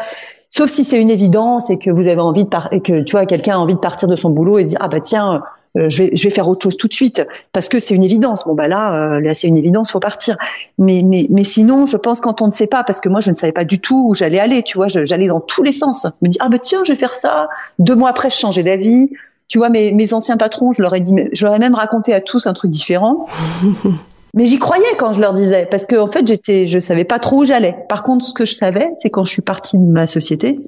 Sauf 0.49 0.70
si 0.70 0.82
c'est 0.82 0.99
une 0.99 1.11
évidence 1.11 1.68
et 1.68 1.76
que 1.76 1.90
vous 1.90 2.06
avez 2.06 2.23
envie 2.23 2.44
de 2.44 2.49
par 2.49 2.73
et 2.73 2.80
que 2.80 3.02
tu 3.02 3.12
vois 3.12 3.26
quelqu'un 3.26 3.56
a 3.56 3.58
envie 3.58 3.75
de 3.75 3.80
partir 3.80 4.08
de 4.08 4.16
son 4.16 4.30
boulot 4.30 4.58
et 4.58 4.64
se 4.64 4.68
dire 4.70 4.78
ah 4.80 4.88
bah 4.88 5.00
tiens 5.02 5.42
euh, 5.76 5.90
je, 5.90 6.04
vais, 6.04 6.16
je 6.16 6.25
vais 6.25 6.30
faire 6.30 6.48
autre 6.48 6.62
chose 6.62 6.76
tout 6.76 6.88
de 6.88 6.94
suite 6.94 7.26
parce 7.52 7.68
que 7.68 7.80
c'est 7.80 7.94
une 7.94 8.04
évidence. 8.04 8.44
Bon 8.46 8.54
bah 8.54 8.68
là, 8.68 9.14
euh, 9.16 9.20
là 9.20 9.34
c'est 9.34 9.48
une 9.48 9.56
évidence, 9.56 9.90
faut 9.90 10.00
partir. 10.00 10.37
Mais 10.78 11.02
mais 11.04 11.26
mais 11.30 11.44
sinon, 11.44 11.87
je 11.87 11.96
pense 11.96 12.20
quand 12.20 12.42
on 12.42 12.46
ne 12.46 12.52
sait 12.52 12.66
pas, 12.66 12.84
parce 12.84 13.00
que 13.00 13.08
moi 13.08 13.20
je 13.20 13.30
ne 13.30 13.34
savais 13.34 13.52
pas 13.52 13.64
du 13.64 13.80
tout 13.80 14.08
où 14.08 14.14
j'allais 14.14 14.40
aller. 14.40 14.62
Tu 14.62 14.78
vois, 14.78 14.88
j'allais 14.88 15.28
dans 15.28 15.40
tous 15.40 15.62
les 15.62 15.72
sens. 15.72 16.06
Je 16.06 16.26
me 16.26 16.30
dis 16.30 16.38
ah 16.40 16.48
bah 16.48 16.58
tiens, 16.58 16.82
je 16.84 16.92
vais 16.92 16.98
faire 16.98 17.14
ça. 17.14 17.48
Deux 17.78 17.94
mois 17.94 18.10
après, 18.10 18.30
je 18.30 18.37
changeais 18.37 18.62
d'avis. 18.62 19.10
Tu 19.48 19.56
vois, 19.56 19.70
mes, 19.70 19.92
mes 19.92 20.12
anciens 20.12 20.37
patrons, 20.37 20.72
je 20.72 20.82
leur 20.82 20.94
ai 20.94 21.00
dit, 21.00 21.14
je 21.32 21.46
leur 21.46 21.54
ai 21.54 21.58
même 21.58 21.75
raconté 21.75 22.12
à 22.12 22.20
tous 22.20 22.46
un 22.46 22.52
truc 22.52 22.70
différent. 22.70 23.26
Mais 24.34 24.46
j'y 24.46 24.58
croyais 24.58 24.84
quand 24.98 25.14
je 25.14 25.20
leur 25.20 25.32
disais, 25.32 25.66
parce 25.70 25.87
que 25.87 25.96
en 25.96 26.06
fait, 26.06 26.26
j'étais, 26.26 26.66
je 26.66 26.78
savais 26.78 27.04
pas 27.04 27.18
trop 27.18 27.38
où 27.38 27.44
j'allais. 27.44 27.75
Par 27.88 28.02
contre, 28.02 28.25
ce 28.26 28.34
que 28.34 28.44
je 28.44 28.54
savais, 28.54 28.90
c'est 28.96 29.08
quand 29.08 29.25
je 29.25 29.32
suis 29.32 29.42
partie 29.42 29.78
de 29.78 29.90
ma 29.90 30.06
société, 30.06 30.60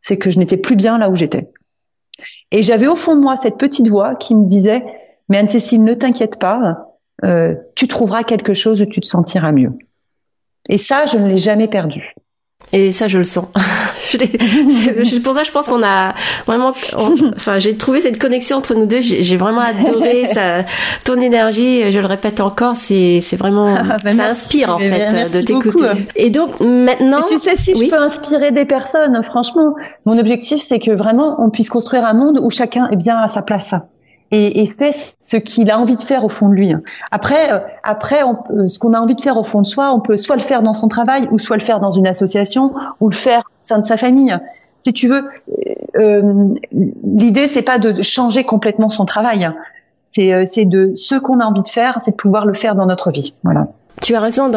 c'est 0.00 0.16
que 0.16 0.30
je 0.30 0.38
n'étais 0.38 0.56
plus 0.56 0.76
bien 0.76 0.98
là 0.98 1.10
où 1.10 1.14
j'étais. 1.14 1.50
Et 2.50 2.62
j'avais 2.62 2.86
au 2.86 2.96
fond 2.96 3.16
de 3.16 3.20
moi 3.20 3.36
cette 3.36 3.56
petite 3.56 3.88
voix 3.88 4.14
qui 4.14 4.34
me 4.34 4.46
disait, 4.46 4.84
mais 5.28 5.38
Anne-Cécile, 5.38 5.84
ne 5.84 5.94
t'inquiète 5.94 6.38
pas, 6.38 6.98
euh, 7.24 7.54
tu 7.76 7.88
trouveras 7.88 8.24
quelque 8.24 8.54
chose 8.54 8.80
où 8.82 8.86
tu 8.86 9.00
te 9.00 9.06
sentiras 9.06 9.52
mieux. 9.52 9.72
Et 10.68 10.78
ça, 10.78 11.06
je 11.06 11.18
ne 11.18 11.28
l'ai 11.28 11.38
jamais 11.38 11.68
perdu. 11.68 12.14
Et 12.72 12.90
ça, 12.92 13.06
je 13.06 13.18
le 13.18 13.24
sens. 13.24 13.46
pour 15.24 15.34
ça, 15.34 15.44
je 15.44 15.50
pense 15.50 15.66
qu'on 15.66 15.82
a 15.82 16.14
vraiment, 16.46 16.72
enfin, 17.36 17.58
j'ai 17.58 17.76
trouvé 17.76 18.00
cette 18.00 18.18
connexion 18.18 18.56
entre 18.56 18.74
nous 18.74 18.86
deux. 18.86 19.00
J'ai 19.00 19.36
vraiment 19.36 19.60
adoré 19.60 20.24
ça, 20.32 20.64
ton 21.04 21.20
énergie. 21.20 21.90
Je 21.92 21.98
le 21.98 22.06
répète 22.06 22.40
encore, 22.40 22.76
c'est, 22.76 23.22
c'est 23.22 23.36
vraiment, 23.36 23.66
ah, 23.66 23.98
bah, 24.02 24.12
ça 24.14 24.30
inspire 24.30 24.74
en 24.74 24.78
fait 24.78 25.30
de 25.32 25.40
t'écouter. 25.42 25.86
Et 26.16 26.30
donc 26.30 26.60
maintenant, 26.60 27.22
tu 27.22 27.36
sais, 27.38 27.56
si 27.56 27.74
je 27.76 27.90
peux 27.90 28.00
inspirer 28.00 28.52
des 28.52 28.64
personnes, 28.64 29.22
franchement, 29.22 29.74
mon 30.06 30.18
objectif, 30.18 30.62
c'est 30.62 30.78
que 30.78 30.92
vraiment 30.92 31.36
on 31.44 31.50
puisse 31.50 31.68
construire 31.68 32.06
un 32.06 32.14
monde 32.14 32.40
où 32.42 32.50
chacun 32.50 32.88
est 32.90 32.96
bien 32.96 33.18
à 33.18 33.28
sa 33.28 33.42
place 33.42 33.74
et, 34.32 34.62
et 34.62 34.66
fait 34.66 35.14
ce 35.22 35.36
qu'il 35.36 35.70
a 35.70 35.78
envie 35.78 35.96
de 35.96 36.02
faire 36.02 36.24
au 36.24 36.28
fond 36.28 36.48
de 36.48 36.54
lui. 36.54 36.74
Après, 37.10 37.52
euh, 37.52 37.60
après, 37.84 38.22
on, 38.24 38.68
ce 38.68 38.78
qu'on 38.78 38.94
a 38.94 38.98
envie 38.98 39.14
de 39.14 39.20
faire 39.20 39.36
au 39.36 39.44
fond 39.44 39.60
de 39.60 39.66
soi, 39.66 39.92
on 39.92 40.00
peut 40.00 40.16
soit 40.16 40.36
le 40.36 40.42
faire 40.42 40.62
dans 40.62 40.74
son 40.74 40.88
travail, 40.88 41.28
ou 41.30 41.38
soit 41.38 41.56
le 41.56 41.62
faire 41.62 41.78
dans 41.78 41.92
une 41.92 42.06
association, 42.06 42.72
ou 43.00 43.08
le 43.10 43.14
faire 43.14 43.40
au 43.40 43.60
sein 43.60 43.78
de 43.78 43.84
sa 43.84 43.96
famille. 43.96 44.36
Si 44.80 44.92
tu 44.92 45.06
veux, 45.06 45.22
euh, 45.96 46.54
l'idée 47.04 47.46
c'est 47.46 47.62
pas 47.62 47.78
de 47.78 48.02
changer 48.02 48.42
complètement 48.42 48.88
son 48.88 49.04
travail. 49.04 49.48
Euh, 50.18 50.44
c'est 50.46 50.64
de 50.64 50.92
ce 50.94 51.14
qu'on 51.14 51.38
a 51.40 51.44
envie 51.44 51.62
de 51.62 51.68
faire, 51.68 51.98
c'est 52.00 52.12
de 52.12 52.16
pouvoir 52.16 52.46
le 52.46 52.54
faire 52.54 52.74
dans 52.74 52.86
notre 52.86 53.10
vie. 53.10 53.34
Voilà. 53.44 53.68
Tu 54.00 54.14
as 54.14 54.20
raison 54.20 54.50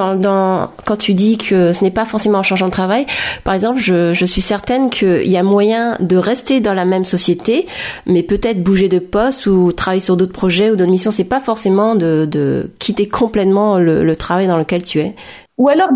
quand 0.85 0.95
tu 0.97 1.13
dis 1.13 1.37
que 1.37 1.73
ce 1.73 1.83
n'est 1.83 1.91
pas 1.91 2.05
forcément 2.05 2.39
en 2.39 2.43
changeant 2.43 2.67
de 2.67 2.71
travail. 2.71 3.05
Par 3.43 3.53
exemple, 3.53 3.79
je, 3.79 4.25
suis 4.25 4.41
certaine 4.41 4.89
qu'il 4.89 5.29
y 5.29 5.37
a 5.37 5.43
moyen 5.43 5.97
de 5.99 6.17
rester 6.17 6.61
dans 6.61 6.73
la 6.73 6.85
même 6.85 7.05
société, 7.05 7.67
mais 8.05 8.23
peut-être 8.23 8.63
bouger 8.63 8.89
de 8.89 8.99
poste 8.99 9.45
ou 9.45 9.71
travailler 9.71 10.01
sur 10.01 10.17
d'autres 10.17 10.33
projets 10.33 10.71
ou 10.71 10.75
d'autres 10.75 10.91
missions. 10.91 11.11
C'est 11.11 11.23
pas 11.23 11.39
forcément 11.39 11.95
de, 11.95 12.71
quitter 12.79 13.07
complètement 13.07 13.77
le, 13.77 14.03
le, 14.03 14.15
travail 14.15 14.47
dans 14.47 14.57
lequel 14.57 14.83
tu 14.83 14.99
es. 14.99 15.15
Ou 15.57 15.69
alors 15.69 15.89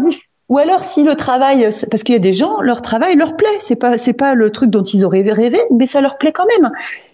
ou 0.49 0.57
alors 0.57 0.83
si 0.83 1.03
le 1.03 1.15
travail, 1.15 1.69
parce 1.91 2.01
qu'il 2.01 2.13
y 2.13 2.17
a 2.17 2.19
des 2.19 2.33
gens, 2.33 2.59
leur 2.61 2.81
travail 2.81 3.15
leur 3.15 3.35
plaît. 3.35 3.47
C'est 3.59 3.75
pas 3.75 3.95
pas 4.17 4.33
le 4.33 4.49
truc 4.49 4.71
dont 4.71 4.81
ils 4.81 5.05
auraient 5.05 5.21
rêvé, 5.21 5.59
mais 5.71 5.85
ça 5.85 6.01
leur 6.01 6.17
plaît 6.17 6.31
quand 6.31 6.47
même. 6.59 6.71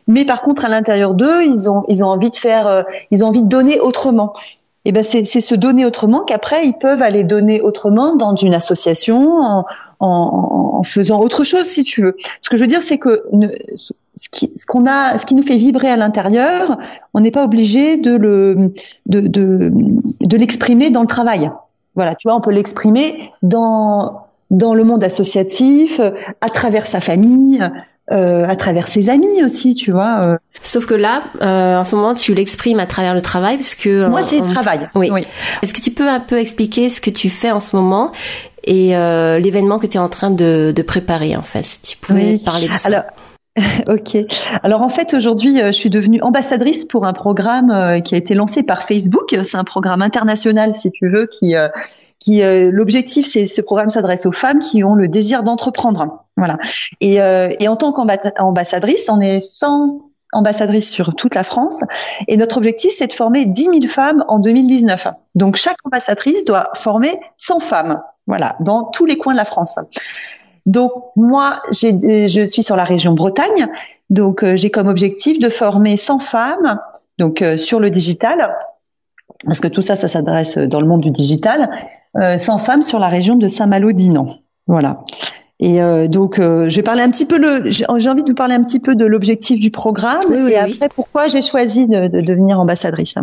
Mais 0.07 0.23
par 0.23 0.41
contre, 0.41 0.63
à 0.63 0.69
l'intérieur 0.69 1.13
d'eux, 1.13 1.43
ils 1.43 1.69
ont 1.69 1.83
ils 1.89 2.01
ont 2.03 2.07
envie 2.07 2.31
de 2.31 2.37
faire, 2.37 2.65
euh, 2.67 2.83
ils 3.11 3.25
ont 3.25 3.27
envie 3.27 3.43
de 3.43 3.49
donner 3.49 3.81
autrement 3.81 4.33
et 4.85 4.89
eh 4.89 4.91
ben 4.91 5.03
c'est 5.03 5.23
se 5.23 5.55
donner 5.55 5.83
autrement 5.83 6.19
qu'après 6.19 6.67
ils 6.67 6.77
peuvent 6.77 7.01
aller 7.01 7.23
donner 7.23 7.59
autrement 7.59 8.15
dans 8.15 8.35
une 8.35 8.53
association 8.53 9.39
en, 9.41 9.65
en, 9.99 10.77
en, 10.77 10.83
faisant 10.83 11.19
autre 11.21 11.43
chose 11.43 11.65
si 11.65 11.83
tu 11.83 12.03
veux. 12.03 12.15
Ce 12.43 12.51
que 12.51 12.55
je 12.55 12.61
veux 12.61 12.67
dire 12.67 12.83
c'est 12.83 12.99
que 12.99 13.23
ce 14.15 14.29
qui 14.29 14.51
ce 14.55 14.67
qu'on 14.67 14.85
a 14.85 15.17
ce 15.17 15.25
qui 15.25 15.33
nous 15.33 15.41
fait 15.41 15.57
vibrer 15.57 15.89
à 15.89 15.97
l'intérieur, 15.97 16.77
on 17.15 17.21
n'est 17.21 17.31
pas 17.31 17.43
obligé 17.43 17.97
de 17.97 18.15
le 18.15 18.71
de 19.07 19.21
de, 19.21 19.71
de 20.21 20.37
l'exprimer 20.37 20.91
dans 20.91 21.01
le 21.01 21.07
travail. 21.07 21.49
Voilà, 21.95 22.13
tu 22.13 22.27
vois, 22.27 22.37
on 22.37 22.41
peut 22.41 22.51
l'exprimer 22.51 23.31
dans 23.41 24.27
dans 24.51 24.75
le 24.75 24.83
monde 24.83 25.03
associatif, 25.03 25.99
à 26.41 26.49
travers 26.51 26.85
sa 26.85 27.01
famille, 27.01 27.67
euh, 28.11 28.47
à 28.47 28.55
travers 28.55 28.87
ses 28.87 29.09
amis 29.09 29.43
aussi, 29.43 29.73
tu 29.73 29.89
vois. 29.89 30.21
Euh. 30.23 30.37
Sauf 30.61 30.85
que 30.85 30.93
là, 30.93 31.23
euh, 31.41 31.79
en 31.79 31.83
ce 31.83 31.95
moment, 31.95 32.13
tu 32.13 32.35
l'exprimes 32.35 32.79
à 32.79 32.85
travers 32.85 33.15
le 33.15 33.21
travail, 33.21 33.57
parce 33.57 33.73
que 33.73 34.07
moi, 34.07 34.21
c'est 34.21 34.41
le 34.41 34.47
travail. 34.47 34.87
Oui. 34.93 35.09
Est-ce 35.63 35.73
que 35.73 35.81
tu 35.81 35.89
peux 35.89 36.07
un 36.07 36.19
peu 36.19 36.37
expliquer 36.37 36.89
ce 36.89 37.01
que 37.01 37.09
tu 37.09 37.31
fais 37.31 37.49
en 37.49 37.59
ce 37.59 37.75
moment 37.75 38.11
et 38.63 38.89
l'événement 39.41 39.79
que 39.79 39.87
tu 39.87 39.97
es 39.97 39.99
en 39.99 40.09
train 40.09 40.29
de, 40.29 40.71
de, 40.75 40.81
préparer, 40.83 41.35
en 41.35 41.41
fait 41.41 41.63
Si 41.63 41.81
tu 41.81 41.97
pouvais 41.97 42.37
parler 42.37 42.67
de 42.67 42.73
ça. 42.73 42.87
Alors... 42.87 43.03
ok. 43.87 44.17
Alors 44.63 44.81
en 44.81 44.89
fait 44.89 45.13
aujourd'hui, 45.13 45.61
je 45.65 45.71
suis 45.71 45.89
devenue 45.89 46.21
ambassadrice 46.21 46.83
pour 46.83 47.05
un 47.05 47.13
programme 47.13 48.01
qui 48.03 48.13
a 48.13 48.17
été 48.17 48.35
lancé 48.35 48.63
par 48.63 48.83
Facebook. 48.83 49.33
C'est 49.43 49.57
un 49.57 49.63
programme 49.63 50.01
international, 50.01 50.75
si 50.75 50.91
tu 50.91 51.09
veux, 51.09 51.25
qui 51.25 51.55
qui 52.19 52.43
euh, 52.43 52.71
l'objectif 52.71 53.25
c'est 53.25 53.45
ce 53.45 53.61
programme 53.61 53.89
s'adresse 53.89 54.25
aux 54.25 54.31
femmes 54.31 54.59
qui 54.59 54.83
ont 54.83 54.95
le 54.95 55.07
désir 55.07 55.43
d'entreprendre. 55.43 56.25
Voilà. 56.37 56.57
Et, 57.01 57.21
euh, 57.21 57.49
et 57.59 57.67
en 57.67 57.75
tant 57.75 57.93
qu'ambassadrice, 57.93 59.09
on 59.09 59.21
est 59.21 59.41
100 59.41 60.01
ambassadrices 60.33 60.89
sur 60.89 61.15
toute 61.15 61.35
la 61.35 61.43
France 61.43 61.81
et 62.27 62.35
notre 62.37 62.57
objectif 62.57 62.91
c'est 62.97 63.07
de 63.07 63.13
former 63.13 63.45
10 63.45 63.63
000 63.63 63.73
femmes 63.89 64.23
en 64.27 64.39
2019. 64.39 65.07
Donc 65.35 65.55
chaque 65.55 65.77
ambassadrice 65.85 66.43
doit 66.45 66.71
former 66.75 67.19
100 67.37 67.59
femmes. 67.59 68.01
Voilà, 68.27 68.55
dans 68.59 68.85
tous 68.85 69.05
les 69.05 69.17
coins 69.17 69.33
de 69.33 69.37
la 69.37 69.45
France. 69.45 69.77
Donc 70.65 70.91
moi, 71.15 71.61
je 71.71 72.45
suis 72.47 72.63
sur 72.63 72.75
la 72.75 72.83
région 72.83 73.13
Bretagne, 73.13 73.67
donc 74.09 74.43
euh, 74.43 74.57
j'ai 74.57 74.71
comme 74.71 74.87
objectif 74.87 75.37
de 75.37 75.47
former 75.47 75.95
100 75.95 76.17
femmes, 76.17 76.79
donc 77.19 77.43
sur 77.57 77.79
le 77.79 77.91
digital, 77.91 78.55
parce 79.45 79.59
que 79.59 79.67
tout 79.67 79.81
ça, 79.81 79.95
ça 79.95 80.07
s'adresse 80.07 80.57
dans 80.57 80.81
le 80.81 80.87
monde 80.87 81.01
du 81.01 81.11
digital, 81.11 81.69
euh, 82.17 82.37
100 82.37 82.57
femmes 82.57 82.81
sur 82.81 82.99
la 82.99 83.07
région 83.07 83.35
de 83.35 83.47
Saint-Malo-Dinan. 83.47 84.27
Voilà. 84.67 84.99
Et 85.59 85.81
euh, 85.81 86.07
donc, 86.07 86.39
euh, 86.39 86.67
je 86.67 86.75
vais 86.75 86.83
parler 86.83 87.01
un 87.01 87.09
petit 87.09 87.25
peu. 87.25 87.37
Le, 87.37 87.69
j'ai 87.69 87.85
envie 87.87 88.23
de 88.23 88.29
vous 88.29 88.35
parler 88.35 88.55
un 88.55 88.63
petit 88.63 88.79
peu 88.79 88.95
de 88.95 89.05
l'objectif 89.05 89.59
du 89.59 89.71
programme 89.71 90.33
et 90.49 90.57
après 90.57 90.89
pourquoi 90.93 91.27
j'ai 91.27 91.41
choisi 91.41 91.87
de, 91.87 92.07
de, 92.07 92.21
devenir 92.21 92.59
ambassadrice. 92.59 93.15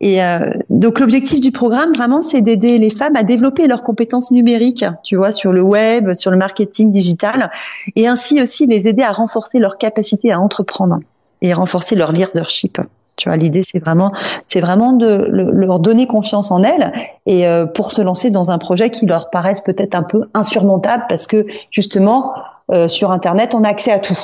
Et 0.00 0.22
euh, 0.22 0.52
donc 0.70 1.00
l'objectif 1.00 1.40
du 1.40 1.50
programme 1.52 1.92
vraiment, 1.92 2.22
c'est 2.22 2.40
d'aider 2.40 2.78
les 2.78 2.88
femmes 2.88 3.16
à 3.16 3.22
développer 3.22 3.66
leurs 3.66 3.82
compétences 3.82 4.30
numériques, 4.30 4.84
tu 5.02 5.16
vois, 5.16 5.32
sur 5.32 5.52
le 5.52 5.60
web, 5.60 6.14
sur 6.14 6.30
le 6.30 6.38
marketing 6.38 6.90
digital, 6.90 7.50
et 7.96 8.06
ainsi 8.06 8.40
aussi 8.40 8.66
les 8.66 8.88
aider 8.88 9.02
à 9.02 9.12
renforcer 9.12 9.58
leur 9.58 9.76
capacité 9.76 10.32
à 10.32 10.40
entreprendre. 10.40 11.00
Et 11.42 11.52
renforcer 11.52 11.96
leur 11.96 12.12
leadership. 12.12 12.78
Tu 13.16 13.28
vois, 13.28 13.36
l'idée 13.36 13.62
c'est 13.62 13.78
vraiment, 13.78 14.12
c'est 14.46 14.60
vraiment 14.60 14.92
de 14.92 15.08
leur 15.08 15.78
donner 15.78 16.06
confiance 16.06 16.50
en 16.50 16.62
elles 16.62 16.92
et 17.26 17.46
euh, 17.46 17.66
pour 17.66 17.92
se 17.92 18.00
lancer 18.00 18.30
dans 18.30 18.50
un 18.50 18.58
projet 18.58 18.90
qui 18.90 19.04
leur 19.04 19.30
paraisse 19.30 19.60
peut-être 19.60 19.94
un 19.94 20.02
peu 20.02 20.30
insurmontable 20.32 21.04
parce 21.08 21.26
que 21.26 21.44
justement 21.70 22.32
euh, 22.72 22.88
sur 22.88 23.10
Internet 23.10 23.54
on 23.54 23.64
a 23.64 23.68
accès 23.68 23.92
à 23.92 23.98
tout. 23.98 24.18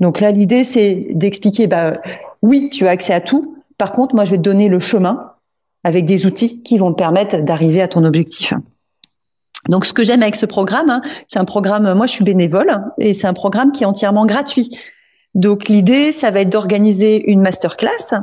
Donc 0.00 0.20
là 0.20 0.30
l'idée 0.30 0.64
c'est 0.64 1.06
d'expliquer, 1.10 1.66
bah 1.66 1.94
oui 2.42 2.68
tu 2.70 2.86
as 2.86 2.90
accès 2.90 3.14
à 3.14 3.20
tout. 3.20 3.56
Par 3.78 3.92
contre 3.92 4.14
moi 4.14 4.24
je 4.24 4.32
vais 4.32 4.38
te 4.38 4.42
donner 4.42 4.68
le 4.68 4.78
chemin 4.78 5.30
avec 5.84 6.06
des 6.06 6.26
outils 6.26 6.62
qui 6.62 6.78
vont 6.78 6.92
te 6.92 6.98
permettre 6.98 7.42
d'arriver 7.42 7.80
à 7.82 7.88
ton 7.88 8.04
objectif. 8.04 8.52
Donc, 9.68 9.86
ce 9.86 9.92
que 9.92 10.02
j'aime 10.02 10.22
avec 10.22 10.36
ce 10.36 10.46
programme, 10.46 10.90
hein, 10.90 11.00
c'est 11.26 11.38
un 11.38 11.44
programme, 11.44 11.94
moi 11.94 12.06
je 12.06 12.12
suis 12.12 12.24
bénévole, 12.24 12.82
et 12.98 13.14
c'est 13.14 13.26
un 13.26 13.32
programme 13.32 13.72
qui 13.72 13.84
est 13.84 13.86
entièrement 13.86 14.26
gratuit. 14.26 14.68
Donc 15.34 15.68
l'idée, 15.68 16.12
ça 16.12 16.30
va 16.30 16.40
être 16.40 16.50
d'organiser 16.50 17.30
une 17.30 17.40
masterclass 17.40 18.20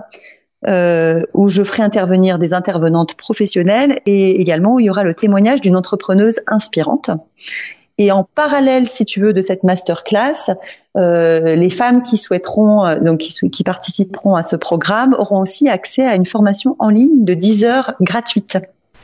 euh, 0.68 1.24
où 1.34 1.48
je 1.48 1.64
ferai 1.64 1.82
intervenir 1.82 2.38
des 2.38 2.54
intervenantes 2.54 3.16
professionnelles 3.16 4.00
et 4.06 4.40
également 4.40 4.76
où 4.76 4.80
il 4.80 4.86
y 4.86 4.90
aura 4.90 5.04
le 5.04 5.14
témoignage 5.14 5.60
d'une 5.60 5.76
entrepreneuse 5.76 6.40
inspirante. 6.48 7.10
Et 7.98 8.12
en 8.12 8.24
parallèle, 8.24 8.88
si 8.88 9.06
tu 9.06 9.20
veux, 9.20 9.34
de 9.34 9.42
cette 9.42 9.64
masterclass, 9.64 10.52
euh, 10.98 11.56
les 11.56 11.70
femmes 11.70 12.04
qui 12.04 12.18
souhaiteront, 12.18 12.86
euh, 12.86 13.00
donc 13.00 13.20
qui, 13.20 13.50
qui, 13.50 13.64
participeront 13.64 14.36
à 14.36 14.44
ce 14.44 14.56
programme, 14.56 15.16
auront 15.18 15.42
aussi 15.42 15.68
accès 15.68 16.04
à 16.04 16.16
une 16.16 16.26
formation 16.26 16.76
en 16.80 16.90
ligne 16.90 17.26
de 17.26 17.34
10 17.34 17.66
heures 17.66 17.94
gratuite. 18.00 18.58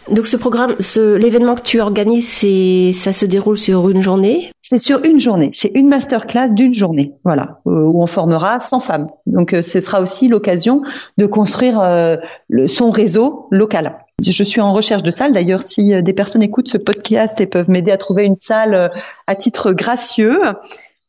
Donc 0.09 0.27
ce 0.27 0.37
programme, 0.37 0.75
ce, 0.79 1.15
l'événement 1.15 1.55
que 1.55 1.61
tu 1.61 1.81
organises, 1.81 2.27
c'est, 2.27 2.91
ça 2.93 3.11
se 3.11 3.25
déroule 3.25 3.57
sur 3.57 3.89
une 3.89 4.01
journée? 4.01 4.51
C'est 4.61 4.77
sur 4.77 5.03
une 5.03 5.19
journée. 5.19 5.49
C'est 5.53 5.71
une 5.75 5.89
masterclass 5.89 6.53
d'une 6.53 6.73
journée, 6.73 7.13
voilà, 7.23 7.59
euh, 7.67 7.83
où 7.83 8.01
on 8.01 8.07
formera 8.07 8.59
100 8.59 8.79
femmes. 8.79 9.07
Donc 9.25 9.53
euh, 9.53 9.61
ce 9.61 9.79
sera 9.79 10.01
aussi 10.01 10.27
l'occasion 10.27 10.81
de 11.17 11.25
construire 11.25 11.79
euh, 11.79 12.15
le, 12.47 12.67
son 12.67 12.89
réseau 12.89 13.47
local. 13.51 13.97
Je 14.25 14.43
suis 14.43 14.61
en 14.61 14.73
recherche 14.73 15.03
de 15.03 15.11
salle. 15.11 15.31
D'ailleurs, 15.33 15.61
si 15.61 16.01
des 16.01 16.13
personnes 16.13 16.41
écoutent 16.41 16.69
ce 16.69 16.79
podcast 16.79 17.39
et 17.39 17.45
peuvent 17.45 17.69
m'aider 17.69 17.91
à 17.91 17.97
trouver 17.97 18.23
une 18.23 18.35
salle 18.35 18.89
à 19.27 19.35
titre 19.35 19.73
gracieux, 19.73 20.39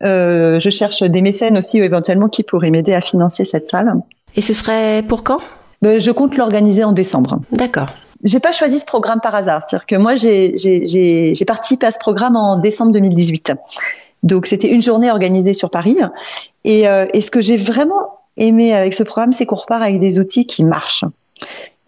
je 0.02 0.68
cherche 0.70 1.02
des 1.02 1.22
mécènes 1.22 1.56
aussi 1.56 1.78
éventuellement 1.78 2.28
qui 2.28 2.42
pourraient 2.42 2.70
m'aider 2.70 2.92
à 2.92 3.00
financer 3.00 3.46
cette 3.46 3.66
salle. 3.66 3.94
Et 4.36 4.42
ce 4.42 4.52
serait 4.52 5.02
pour 5.08 5.24
quand? 5.24 5.40
Je 5.82 6.10
compte 6.10 6.36
l'organiser 6.36 6.84
en 6.84 6.92
décembre. 6.92 7.40
D'accord. 7.50 7.88
J'ai 8.24 8.40
pas 8.40 8.52
choisi 8.52 8.78
ce 8.78 8.86
programme 8.86 9.20
par 9.20 9.34
hasard. 9.34 9.62
C'est-à-dire 9.66 9.86
que 9.86 9.96
moi, 9.96 10.16
j'ai 10.16 11.44
participé 11.46 11.86
à 11.86 11.90
ce 11.90 11.98
programme 11.98 12.36
en 12.36 12.56
décembre 12.56 12.92
2018. 12.92 13.52
Donc, 14.24 14.46
c'était 14.46 14.68
une 14.68 14.82
journée 14.82 15.10
organisée 15.10 15.52
sur 15.52 15.70
Paris. 15.70 15.98
Et, 16.64 16.88
euh, 16.88 17.06
et 17.12 17.20
ce 17.20 17.30
que 17.30 17.40
j'ai 17.40 17.56
vraiment 17.56 18.18
aimé 18.36 18.74
avec 18.74 18.94
ce 18.94 19.02
programme, 19.02 19.32
c'est 19.32 19.46
qu'on 19.46 19.56
repart 19.56 19.82
avec 19.82 20.00
des 20.00 20.18
outils 20.18 20.46
qui 20.46 20.64
marchent. 20.64 21.04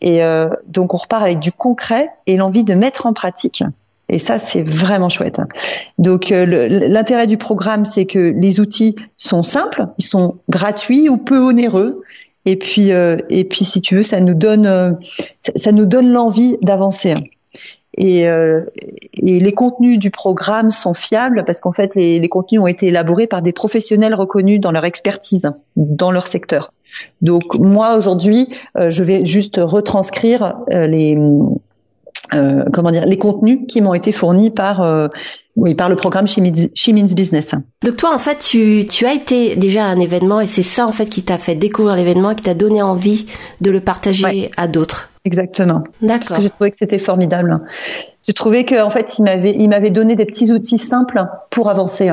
Et 0.00 0.22
euh, 0.22 0.48
donc, 0.66 0.94
on 0.94 0.96
repart 0.96 1.22
avec 1.22 1.40
du 1.40 1.52
concret 1.52 2.10
et 2.26 2.36
l'envie 2.36 2.64
de 2.64 2.74
mettre 2.74 3.06
en 3.06 3.12
pratique. 3.12 3.62
Et 4.08 4.18
ça, 4.18 4.38
c'est 4.38 4.62
vraiment 4.62 5.08
chouette. 5.08 5.40
Donc, 5.98 6.32
euh, 6.32 6.68
l'intérêt 6.68 7.26
du 7.26 7.36
programme, 7.36 7.84
c'est 7.84 8.06
que 8.06 8.18
les 8.18 8.58
outils 8.58 8.96
sont 9.16 9.42
simples, 9.42 9.86
ils 9.98 10.04
sont 10.04 10.36
gratuits 10.48 11.08
ou 11.08 11.16
peu 11.16 11.38
onéreux. 11.38 12.02
Et 12.46 12.56
puis, 12.56 12.92
euh, 12.92 13.16
et 13.28 13.44
puis, 13.44 13.64
si 13.64 13.80
tu 13.80 13.96
veux, 13.96 14.02
ça 14.02 14.20
nous 14.20 14.34
donne, 14.34 14.66
euh, 14.66 14.92
ça, 15.38 15.72
nous 15.72 15.86
donne 15.86 16.10
l'envie 16.10 16.56
d'avancer. 16.62 17.14
Et, 17.96 18.28
euh, 18.28 18.62
et, 19.14 19.40
les 19.40 19.52
contenus 19.52 19.98
du 19.98 20.10
programme 20.10 20.70
sont 20.70 20.94
fiables 20.94 21.44
parce 21.44 21.60
qu'en 21.60 21.72
fait, 21.72 21.94
les, 21.94 22.18
les, 22.18 22.28
contenus 22.28 22.60
ont 22.60 22.66
été 22.66 22.86
élaborés 22.86 23.26
par 23.26 23.42
des 23.42 23.52
professionnels 23.52 24.14
reconnus 24.14 24.60
dans 24.60 24.70
leur 24.70 24.84
expertise, 24.84 25.52
dans 25.76 26.10
leur 26.10 26.28
secteur. 26.28 26.72
Donc, 27.20 27.58
moi 27.58 27.96
aujourd'hui, 27.96 28.48
je 28.76 29.02
vais 29.02 29.24
juste 29.24 29.60
retranscrire 29.62 30.56
les 30.68 31.16
euh, 32.34 32.64
comment 32.72 32.90
dire 32.90 33.06
les 33.06 33.18
contenus 33.18 33.60
qui 33.68 33.80
m'ont 33.80 33.94
été 33.94 34.12
fournis 34.12 34.50
par 34.50 34.82
euh, 34.82 35.08
oui 35.56 35.74
par 35.74 35.88
le 35.88 35.96
programme 35.96 36.26
She 36.26 36.38
Means, 36.38 37.14
Business. 37.14 37.54
Donc 37.82 37.96
toi 37.96 38.14
en 38.14 38.18
fait 38.18 38.38
tu 38.38 38.86
tu 38.88 39.06
as 39.06 39.14
été 39.14 39.56
déjà 39.56 39.86
à 39.86 39.88
un 39.88 39.98
événement 39.98 40.40
et 40.40 40.46
c'est 40.46 40.62
ça 40.62 40.86
en 40.86 40.92
fait 40.92 41.06
qui 41.06 41.22
t'a 41.22 41.38
fait 41.38 41.54
découvrir 41.54 41.96
l'événement 41.96 42.30
et 42.30 42.36
qui 42.36 42.42
t'a 42.42 42.54
donné 42.54 42.82
envie 42.82 43.26
de 43.60 43.70
le 43.70 43.80
partager 43.80 44.50
à 44.56 44.68
d'autres. 44.68 45.10
Exactement. 45.24 45.82
D'accord. 46.00 46.18
Parce 46.20 46.32
que 46.32 46.42
j'ai 46.42 46.50
trouvé 46.50 46.70
que 46.70 46.76
c'était 46.76 46.98
formidable. 46.98 47.60
J'ai 48.26 48.32
trouvé 48.32 48.64
que 48.64 48.80
en 48.82 48.90
fait 48.90 49.18
il 49.18 49.24
m'avait 49.24 49.52
il 49.52 49.68
m'avait 49.68 49.90
donné 49.90 50.14
des 50.14 50.26
petits 50.26 50.52
outils 50.52 50.78
simples 50.78 51.24
pour 51.50 51.68
avancer. 51.68 52.10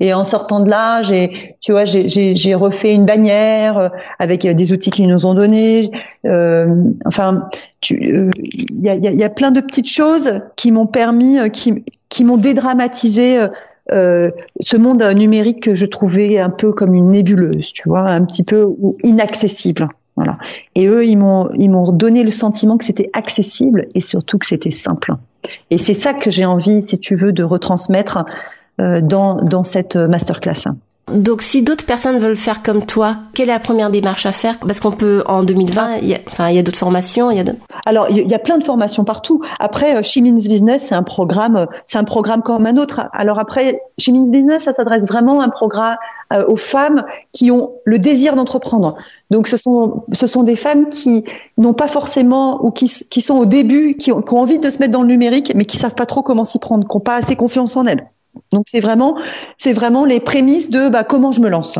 Et 0.00 0.12
en 0.12 0.24
sortant 0.24 0.60
de 0.60 0.68
là, 0.68 1.02
j'ai, 1.02 1.56
tu 1.60 1.72
vois, 1.72 1.84
j'ai 1.84 2.54
refait 2.54 2.94
une 2.94 3.06
bannière 3.06 3.78
euh, 3.78 3.88
avec 4.18 4.44
euh, 4.44 4.52
des 4.52 4.72
outils 4.72 4.90
qu'ils 4.90 5.08
nous 5.08 5.26
ont 5.26 5.34
donnés. 5.34 5.90
Euh, 6.26 6.66
enfin, 7.06 7.48
il 7.88 8.30
y, 8.70 8.88
a, 8.88 8.94
y, 8.94 9.24
a, 9.24 9.30
plein 9.30 9.50
de 9.50 9.60
petites 9.60 9.88
choses 9.88 10.40
qui 10.56 10.70
m'ont 10.72 10.86
permis, 10.86 11.38
qui, 11.50 11.84
qui 12.08 12.24
m'ont 12.24 12.36
dédramatisé 12.36 13.38
euh, 13.92 14.30
ce 14.60 14.76
monde 14.76 15.02
numérique 15.14 15.62
que 15.62 15.74
je 15.74 15.86
trouvais 15.86 16.38
un 16.38 16.50
peu 16.50 16.72
comme 16.72 16.94
une 16.94 17.12
nébuleuse, 17.12 17.72
tu 17.72 17.88
vois, 17.88 18.00
un 18.00 18.24
petit 18.24 18.42
peu 18.42 18.68
inaccessible. 19.04 19.88
Voilà. 20.16 20.38
Et 20.74 20.86
eux, 20.86 21.04
ils 21.04 21.16
m'ont, 21.16 21.50
ils 21.58 21.68
m'ont 21.68 21.92
donné 21.92 22.24
le 22.24 22.30
sentiment 22.30 22.78
que 22.78 22.84
c'était 22.84 23.10
accessible 23.12 23.86
et 23.94 24.00
surtout 24.00 24.38
que 24.38 24.46
c'était 24.46 24.70
simple. 24.70 25.12
Et 25.70 25.78
c'est 25.78 25.94
ça 25.94 26.14
que 26.14 26.30
j'ai 26.30 26.46
envie, 26.46 26.82
si 26.82 26.98
tu 26.98 27.16
veux, 27.16 27.32
de 27.32 27.44
retransmettre 27.44 28.18
euh, 28.18 28.22
dans, 28.78 29.34
dans 29.36 29.62
cette 29.62 29.96
masterclass. 29.96 30.68
Donc, 31.12 31.42
si 31.42 31.62
d'autres 31.62 31.86
personnes 31.86 32.18
veulent 32.18 32.36
faire 32.36 32.64
comme 32.64 32.84
toi, 32.84 33.16
quelle 33.32 33.48
est 33.48 33.52
la 33.52 33.60
première 33.60 33.90
démarche 33.90 34.26
à 34.26 34.32
faire? 34.32 34.58
Parce 34.58 34.80
qu'on 34.80 34.90
peut, 34.90 35.22
en 35.26 35.44
2020, 35.44 35.98
il 35.98 36.08
y 36.08 36.14
a, 36.14 36.18
enfin, 36.26 36.48
il 36.48 36.56
y 36.56 36.58
a 36.58 36.64
d'autres 36.64 36.78
formations. 36.78 37.30
Il 37.30 37.36
y 37.36 37.40
a 37.40 37.44
Alors, 37.86 38.08
il 38.10 38.28
y 38.28 38.34
a 38.34 38.40
plein 38.40 38.58
de 38.58 38.64
formations 38.64 39.04
partout. 39.04 39.40
Après, 39.60 40.02
She 40.02 40.16
euh, 40.16 40.22
Business, 40.22 40.86
c'est 40.88 40.96
un 40.96 41.04
programme, 41.04 41.66
c'est 41.84 41.98
un 41.98 42.04
programme 42.04 42.42
comme 42.42 42.66
un 42.66 42.76
autre. 42.76 43.02
Alors 43.12 43.38
après, 43.38 43.80
She 43.98 44.10
Business, 44.10 44.64
ça 44.64 44.74
s'adresse 44.74 45.06
vraiment 45.06 45.42
un 45.42 45.48
programme 45.48 45.96
euh, 46.32 46.44
aux 46.48 46.56
femmes 46.56 47.04
qui 47.30 47.52
ont 47.52 47.74
le 47.84 48.00
désir 48.00 48.34
d'entreprendre. 48.34 48.96
Donc, 49.30 49.46
ce 49.46 49.56
sont, 49.56 50.02
ce 50.12 50.26
sont 50.26 50.42
des 50.42 50.56
femmes 50.56 50.90
qui 50.90 51.24
n'ont 51.56 51.74
pas 51.74 51.88
forcément 51.88 52.64
ou 52.64 52.72
qui, 52.72 52.86
qui 52.86 53.20
sont 53.20 53.38
au 53.38 53.46
début, 53.46 53.96
qui 53.96 54.10
ont, 54.10 54.22
qui 54.22 54.34
ont 54.34 54.38
envie 54.38 54.58
de 54.58 54.70
se 54.70 54.80
mettre 54.80 54.92
dans 54.92 55.02
le 55.02 55.08
numérique, 55.08 55.52
mais 55.54 55.66
qui 55.66 55.76
savent 55.76 55.94
pas 55.94 56.06
trop 56.06 56.22
comment 56.22 56.44
s'y 56.44 56.58
prendre, 56.58 56.84
qui 56.88 56.96
n'ont 56.96 57.00
pas 57.00 57.14
assez 57.14 57.36
confiance 57.36 57.76
en 57.76 57.86
elles. 57.86 58.08
Donc 58.52 58.64
c'est 58.66 58.80
vraiment, 58.80 59.16
c'est 59.56 59.72
vraiment 59.72 60.04
les 60.04 60.20
prémices 60.20 60.70
de 60.70 60.88
bah, 60.88 61.04
comment 61.04 61.32
je 61.32 61.40
me 61.40 61.48
lance. 61.48 61.78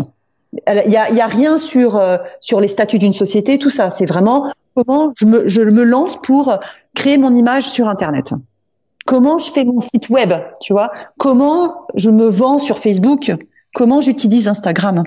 Il 0.52 0.90
y 0.90 0.96
a, 0.96 1.10
y 1.10 1.20
a, 1.20 1.26
rien 1.26 1.58
sur 1.58 1.96
euh, 1.96 2.16
sur 2.40 2.60
les 2.60 2.68
statuts 2.68 2.98
d'une 2.98 3.12
société, 3.12 3.58
tout 3.58 3.70
ça. 3.70 3.90
C'est 3.90 4.06
vraiment 4.06 4.50
comment 4.74 5.12
je 5.14 5.26
me, 5.26 5.48
je 5.48 5.62
me 5.62 5.82
lance 5.82 6.16
pour 6.22 6.58
créer 6.94 7.18
mon 7.18 7.34
image 7.34 7.64
sur 7.64 7.88
Internet. 7.88 8.32
Comment 9.06 9.38
je 9.38 9.50
fais 9.50 9.64
mon 9.64 9.80
site 9.80 10.08
web, 10.08 10.32
tu 10.60 10.72
vois 10.72 10.90
Comment 11.18 11.86
je 11.94 12.10
me 12.10 12.28
vends 12.28 12.58
sur 12.58 12.78
Facebook 12.78 13.32
Comment 13.72 14.00
j'utilise 14.00 14.48
Instagram 14.48 15.04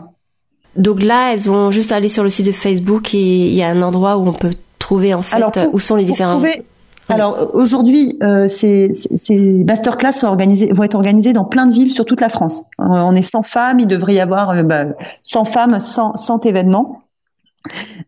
Donc 0.77 1.03
là, 1.03 1.33
elles 1.33 1.51
ont 1.51 1.69
juste 1.69 1.91
aller 1.91 2.07
sur 2.07 2.23
le 2.23 2.29
site 2.29 2.45
de 2.45 2.51
Facebook 2.53 3.13
et 3.13 3.47
il 3.47 3.53
y 3.53 3.61
a 3.61 3.67
un 3.67 3.81
endroit 3.81 4.17
où 4.17 4.27
on 4.27 4.33
peut 4.33 4.53
trouver 4.77 5.13
en 5.13 5.21
fait 5.21 5.43
où 5.73 5.79
sont 5.79 5.95
les 5.95 6.05
différents. 6.05 6.41
Alors 7.09 7.55
aujourd'hui, 7.55 8.17
euh, 8.21 8.47
ces, 8.47 8.89
ces 8.91 9.63
masterclass 9.63 10.11
sont 10.11 10.35
vont 10.35 10.83
être 10.83 10.95
organisées 10.95 11.33
dans 11.33 11.43
plein 11.43 11.65
de 11.65 11.73
villes 11.73 11.91
sur 11.91 12.05
toute 12.05 12.21
la 12.21 12.29
France. 12.29 12.61
Euh, 12.79 12.85
on 12.85 13.15
est 13.15 13.23
100 13.23 13.43
femmes, 13.43 13.79
il 13.79 13.87
devrait 13.87 14.13
y 14.13 14.19
avoir 14.19 14.51
euh, 14.51 14.63
bah, 14.63 14.85
100 15.23 15.45
femmes, 15.45 15.79
100, 15.79 16.17
100 16.17 16.45
événements. 16.45 17.01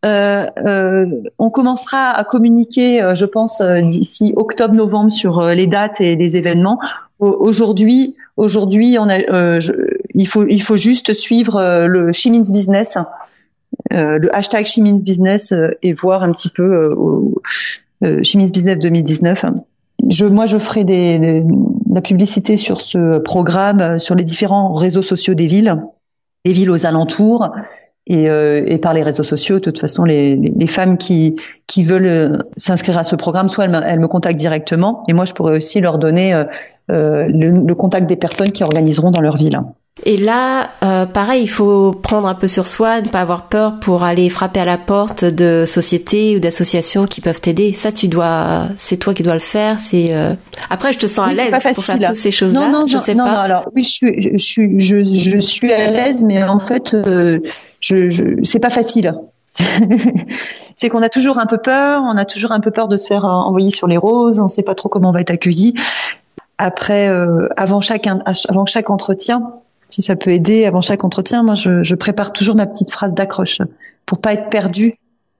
Euh, 0.05 0.45
euh, 0.65 1.05
on 1.39 1.49
commencera 1.49 2.11
à 2.11 2.23
communiquer, 2.23 3.11
je 3.15 3.25
pense, 3.25 3.61
d'ici 3.61 4.33
octobre-novembre 4.35 5.11
sur 5.11 5.41
les 5.49 5.67
dates 5.67 5.99
et 5.99 6.15
les 6.15 6.37
événements. 6.37 6.79
Aujourd'hui, 7.19 8.15
aujourd'hui, 8.37 8.97
il 8.97 10.27
faut, 10.27 10.45
il 10.47 10.61
faut 10.61 10.77
juste 10.77 11.13
suivre 11.13 11.85
le 11.85 12.13
Chimins 12.13 12.49
Business, 12.49 12.97
le 13.91 14.33
hashtag 14.33 14.65
Chimins 14.65 15.03
Business 15.03 15.53
et 15.83 15.93
voir 15.93 16.23
un 16.23 16.31
petit 16.31 16.49
peu 16.49 16.95
euh, 18.03 18.23
Chimis 18.23 18.51
Business 18.51 18.79
2019. 18.79 19.45
Je, 20.09 20.25
moi, 20.25 20.45
je 20.45 20.57
ferai 20.57 20.83
des, 20.83 21.43
la 21.89 22.01
publicité 22.01 22.57
sur 22.57 22.81
ce 22.81 23.19
programme, 23.19 23.81
euh, 23.81 23.99
sur 23.99 24.15
les 24.15 24.23
différents 24.23 24.73
réseaux 24.73 25.03
sociaux 25.03 25.33
des 25.33 25.47
villes, 25.47 25.83
des 26.45 26.53
villes 26.53 26.71
aux 26.71 26.85
alentours, 26.85 27.49
et, 28.07 28.29
euh, 28.29 28.63
et 28.65 28.77
par 28.77 28.93
les 28.93 29.03
réseaux 29.03 29.23
sociaux. 29.23 29.55
De 29.55 29.63
toute 29.63 29.79
façon, 29.79 30.03
les, 30.03 30.35
les, 30.35 30.67
femmes 30.67 30.97
qui, 30.97 31.35
qui 31.67 31.83
veulent 31.83 32.05
euh, 32.07 32.37
s'inscrire 32.57 32.97
à 32.97 33.03
ce 33.03 33.15
programme, 33.15 33.49
soit 33.49 33.65
elles 33.65 33.71
me, 33.71 33.81
elles 33.85 33.99
me, 33.99 34.07
contactent 34.07 34.39
directement, 34.39 35.03
et 35.07 35.13
moi, 35.13 35.25
je 35.25 35.33
pourrais 35.33 35.57
aussi 35.57 35.81
leur 35.81 35.97
donner 35.97 36.33
euh, 36.33 36.45
le, 36.89 37.51
le, 37.51 37.75
contact 37.75 38.07
des 38.07 38.15
personnes 38.15 38.51
qui 38.51 38.63
organiseront 38.63 39.11
dans 39.11 39.21
leur 39.21 39.37
ville. 39.37 39.61
Et 40.03 40.17
là, 40.17 40.71
euh, 40.83 41.05
pareil, 41.05 41.43
il 41.43 41.49
faut 41.49 41.91
prendre 41.91 42.27
un 42.27 42.33
peu 42.33 42.47
sur 42.47 42.65
soi, 42.65 43.01
ne 43.01 43.09
pas 43.09 43.21
avoir 43.21 43.47
peur 43.47 43.79
pour 43.79 44.03
aller 44.03 44.29
frapper 44.29 44.59
à 44.59 44.65
la 44.65 44.77
porte 44.77 45.25
de 45.25 45.65
sociétés 45.67 46.35
ou 46.35 46.39
d'associations 46.39 47.05
qui 47.05 47.21
peuvent 47.21 47.39
t'aider. 47.39 47.71
Ça, 47.73 47.91
tu 47.91 48.07
dois, 48.07 48.69
c'est 48.77 48.97
toi 48.97 49.13
qui 49.13 49.21
dois 49.21 49.35
le 49.35 49.39
faire. 49.39 49.79
C'est 49.79 50.17
euh, 50.17 50.33
après, 50.69 50.91
je 50.93 50.99
te 50.99 51.07
sens 51.07 51.29
à 51.29 51.33
l'aise 51.33 51.51
pour 51.73 51.83
faire 51.83 51.99
toutes 51.99 52.15
ces 52.15 52.31
choses-là. 52.31 52.67
Non, 52.67 52.71
non, 52.71 52.87
je 52.87 52.95
non, 52.95 53.01
sais 53.01 53.13
non, 53.13 53.25
pas. 53.25 53.31
non, 53.31 53.37
alors 53.37 53.69
oui, 53.75 53.83
je 53.83 53.89
suis, 53.89 54.21
je 54.21 54.37
suis, 54.37 54.79
je, 54.79 55.03
je 55.03 55.37
suis 55.37 55.71
à 55.71 55.91
l'aise, 55.91 56.23
mais 56.23 56.43
en 56.43 56.59
fait, 56.59 56.95
euh, 56.95 57.39
je, 57.79 58.09
je 58.09 58.23
c'est 58.43 58.59
pas 58.59 58.71
facile. 58.71 59.13
c'est 60.75 60.89
qu'on 60.89 61.01
a 61.03 61.09
toujours 61.09 61.37
un 61.37 61.45
peu 61.45 61.57
peur, 61.57 62.03
on 62.03 62.17
a 62.17 62.25
toujours 62.25 62.53
un 62.53 62.61
peu 62.61 62.71
peur 62.71 62.87
de 62.87 62.95
se 62.95 63.07
faire 63.07 63.25
envoyer 63.25 63.69
sur 63.69 63.87
les 63.87 63.97
roses, 63.97 64.39
on 64.39 64.47
sait 64.47 64.63
pas 64.63 64.75
trop 64.75 64.87
comment 64.87 65.09
on 65.09 65.13
va 65.13 65.21
être 65.21 65.31
accueilli. 65.31 65.73
Après, 66.57 67.09
euh, 67.09 67.47
avant 67.57 67.81
chaque 67.81 68.07
avant 68.07 68.65
chaque 68.65 68.89
entretien, 68.89 69.51
si 69.91 70.01
ça 70.01 70.15
peut 70.15 70.31
aider, 70.31 70.65
avant 70.65 70.81
chaque 70.81 71.03
entretien, 71.03 71.43
moi 71.43 71.55
je, 71.55 71.95
prépare 71.95 72.33
toujours 72.33 72.55
ma 72.55 72.65
petite 72.65 72.91
phrase 72.91 73.13
d'accroche 73.13 73.59
pour 74.05 74.19
pas 74.19 74.33
être 74.33 74.49
perdu 74.49 74.95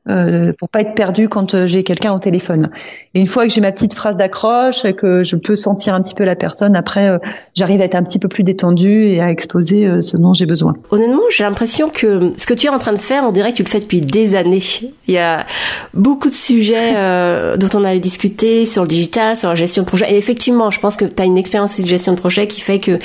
euh, 0.10 0.52
pour 0.58 0.68
pas 0.68 0.82
être 0.82 0.96
perdu 0.96 1.30
quand 1.30 1.54
euh, 1.54 1.68
j'ai 1.68 1.84
quelqu'un 1.84 2.12
au 2.12 2.18
téléphone. 2.18 2.70
Et 3.14 3.20
une 3.20 3.28
fois 3.28 3.46
que 3.46 3.54
j'ai 3.54 3.62
ma 3.62 3.72
petite 3.72 3.94
phrase 3.94 4.18
d'accroche 4.18 4.82
que 4.94 5.24
je 5.24 5.36
peux 5.36 5.56
sentir 5.56 5.94
un 5.94 6.02
petit 6.02 6.16
peu 6.16 6.24
la 6.24 6.36
personne, 6.36 6.76
après 6.76 7.08
euh, 7.08 7.20
j'arrive 7.54 7.82
à 7.82 7.86
être 7.86 7.94
un 7.94 8.02
petit 8.02 8.18
peu 8.18 8.28
plus 8.28 8.42
détendue 8.42 9.10
et 9.10 9.22
à 9.22 9.30
exposer 9.30 9.86
euh, 9.86 10.02
ce 10.02 10.18
dont 10.18 10.34
j'ai 10.34 10.48
besoin. 10.48 10.74
Honnêtement, 10.90 11.22
j'ai 11.30 11.44
l'impression 11.44 11.90
que 11.90 12.34
ce 12.36 12.48
que 12.48 12.56
tu 12.56 12.66
es 12.66 12.70
en 12.70 12.80
train 12.80 12.94
de 12.94 12.98
faire, 12.98 13.26
on 13.26 13.32
dirait 13.32 13.52
que 13.52 13.58
tu 13.58 13.64
le 13.64 13.70
fais 13.70 13.80
depuis 13.80 14.02
des 14.02 14.36
années. 14.36 14.64
Il 15.08 15.14
y 15.14 15.20
a 15.20 15.46
beaucoup 15.94 16.30
de 16.30 16.34
sujets 16.34 16.94
dont 17.58 17.70
on 17.76 17.84
a 17.84 17.96
discuté 17.98 18.66
sur 18.66 18.82
le 18.82 18.88
digital, 18.88 19.38
sur 19.38 19.50
la 19.50 19.56
gestion 19.56 19.84
de 19.84 19.88
projet. 19.88 20.12
Et 20.12 20.18
effectivement, 20.18 20.72
je 20.72 20.80
pense 20.80 20.96
que 20.96 21.06
tu 21.06 21.22
as 21.22 21.26
une 21.26 21.38
expérience 21.38 21.80
de 21.80 21.86
gestion 21.86 22.14
de 22.14 22.20
projet 22.20 22.48
qui 22.48 22.62
fait 22.62 22.80
que 22.80 22.98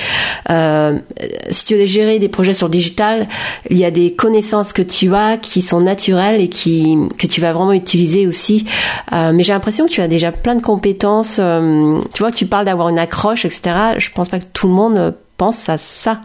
si 1.50 1.64
tu 1.64 1.74
veux 1.74 1.87
gérer 1.87 2.18
des 2.18 2.28
projets 2.28 2.52
sur 2.54 2.68
le 2.68 2.72
digital, 2.72 3.28
il 3.68 3.78
y 3.78 3.85
a 3.85 3.90
des 3.90 4.14
connaissances 4.14 4.72
que 4.72 4.82
tu 4.82 5.14
as 5.14 5.37
qui 5.37 5.61
sont 5.61 5.80
naturelles 5.80 6.40
et 6.40 6.48
qui 6.48 6.86
que 7.18 7.27
tu 7.27 7.40
vas 7.40 7.53
vraiment 7.53 7.72
utiliser 7.72 8.27
aussi. 8.27 8.66
Euh, 9.12 9.33
mais 9.33 9.42
j'ai 9.42 9.53
l'impression 9.53 9.87
que 9.87 9.90
tu 9.90 10.01
as 10.01 10.09
déjà 10.09 10.33
plein 10.33 10.55
de 10.55 10.62
compétences. 10.62 11.38
Euh, 11.38 12.01
tu 12.12 12.22
vois, 12.22 12.33
tu 12.33 12.46
parles 12.46 12.66
d'avoir 12.66 12.88
une 12.88 12.99
accroche, 12.99 13.44
etc. 13.44 13.94
Je 13.99 14.11
pense 14.11 14.29
pas 14.29 14.38
que 14.38 14.46
tout 14.53 14.68
le 14.68 14.75
monde 14.75 15.14
pense 15.37 15.68
à 15.68 15.79
ça. 15.79 16.20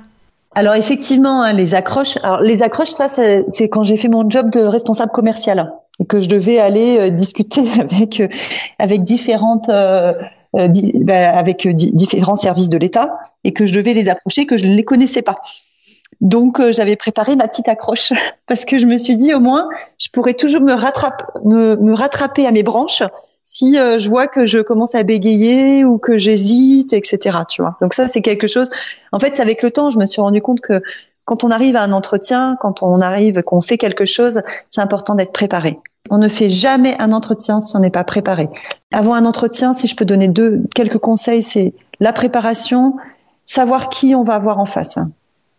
Alors 0.54 0.76
effectivement, 0.76 1.44
hein, 1.44 1.54
les 1.54 1.76
accroches. 1.76 2.18
Alors 2.24 2.42
les 2.42 2.62
accroches, 2.62 2.90
ça, 2.90 3.08
c'est 3.08 3.70
quand 3.70 3.84
j'ai 3.84 3.98
fait 3.98 4.10
mon 4.10 4.30
job 4.30 4.50
de 4.50 4.60
responsable 4.62 5.12
commercial 5.12 5.72
et 6.00 6.06
que 6.06 6.20
je 6.20 6.28
devais 6.28 6.60
aller 6.60 6.98
euh, 7.00 7.10
discuter 7.10 7.64
avec 7.80 8.22
avec 8.80 9.04
différentes 9.04 9.70
euh, 9.70 10.68
bah, 10.96 11.30
avec 11.38 11.66
différents 11.66 12.36
services 12.36 12.68
de 12.68 12.78
l'État 12.78 13.20
et 13.46 13.54
que 13.54 13.66
je 13.66 13.74
devais 13.74 13.94
les 13.94 14.10
approcher, 14.10 14.46
que 14.46 14.58
je 14.58 14.66
ne 14.66 14.76
les 14.76 14.84
connaissais 14.84 15.22
pas. 15.22 15.38
Donc 16.22 16.60
euh, 16.60 16.72
j'avais 16.72 16.96
préparé 16.96 17.36
ma 17.36 17.48
petite 17.48 17.68
accroche 17.68 18.14
parce 18.48 18.66
que 18.66 18.78
je 18.78 18.86
me 18.86 18.96
suis 18.96 19.16
dit 19.16 19.34
au 19.34 19.40
moins 19.40 19.68
je 19.98 20.10
pourrais 20.10 20.36
toujours 20.36 20.62
me, 20.62 20.74
rattraper, 20.74 21.24
me, 21.44 21.94
rattraper 21.94 22.46
à 22.46 22.52
mes 22.52 22.64
branches 22.64 23.04
si 23.44 23.78
euh, 23.78 24.00
je 24.00 24.08
vois 24.08 24.28
que 24.28 24.46
je 24.46 24.60
commence 24.60 24.96
à 24.96 25.04
bégayer 25.04 25.84
ou 25.84 25.98
que 25.98 26.18
j'hésite, 26.18 26.94
etc. 26.94 27.40
Tu 27.50 27.62
vois. 27.62 27.76
Donc 27.82 27.94
ça 27.94 28.08
c'est 28.08 28.22
quelque 28.22 28.48
chose. 28.48 28.70
En 29.12 29.20
fait, 29.20 29.36
c'est 29.36 29.42
avec 29.42 29.64
le 29.64 29.72
temps 29.72 29.90
je 29.90 29.98
me 29.98 30.06
suis 30.06 30.22
rendu 30.22 30.42
compte 30.42 30.62
que 30.62 30.82
quand 31.26 31.44
on 31.44 31.50
arrive 31.50 31.76
à 31.76 31.84
un 31.84 31.92
entretien, 31.92 32.56
quand 32.62 32.84
on 32.84 33.00
arrive, 33.00 33.42
qu'on 33.44 33.62
fait 33.62 33.78
quelque 33.78 34.06
chose, 34.06 34.42
c'est 34.70 34.82
important 34.82 35.16
d'être 35.16 35.32
préparé. 35.32 35.80
On 36.10 36.18
ne 36.18 36.28
fait 36.28 36.50
jamais 36.50 36.96
un 37.00 37.12
entretien 37.12 37.62
si 37.62 37.76
on 37.76 37.80
n'est 37.80 37.92
pas 37.92 38.04
préparé. 38.04 38.50
Avant 38.92 39.14
un 39.14 39.26
entretien, 39.26 39.74
si 39.74 39.88
je 39.88 39.96
peux 39.96 40.06
donner 40.06 40.28
deux 40.28 40.64
quelques 40.76 40.98
conseils, 40.98 41.42
c'est 41.42 41.74
la 42.00 42.12
préparation, 42.12 42.96
savoir 43.46 43.90
qui 43.90 44.16
on 44.16 44.24
va 44.24 44.34
avoir 44.34 44.60
en 44.60 44.66
face 44.66 44.98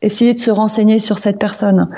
essayer 0.02 0.34
de 0.34 0.38
se 0.38 0.50
renseigner 0.50 0.98
sur 0.98 1.18
cette 1.18 1.38
personne. 1.38 1.88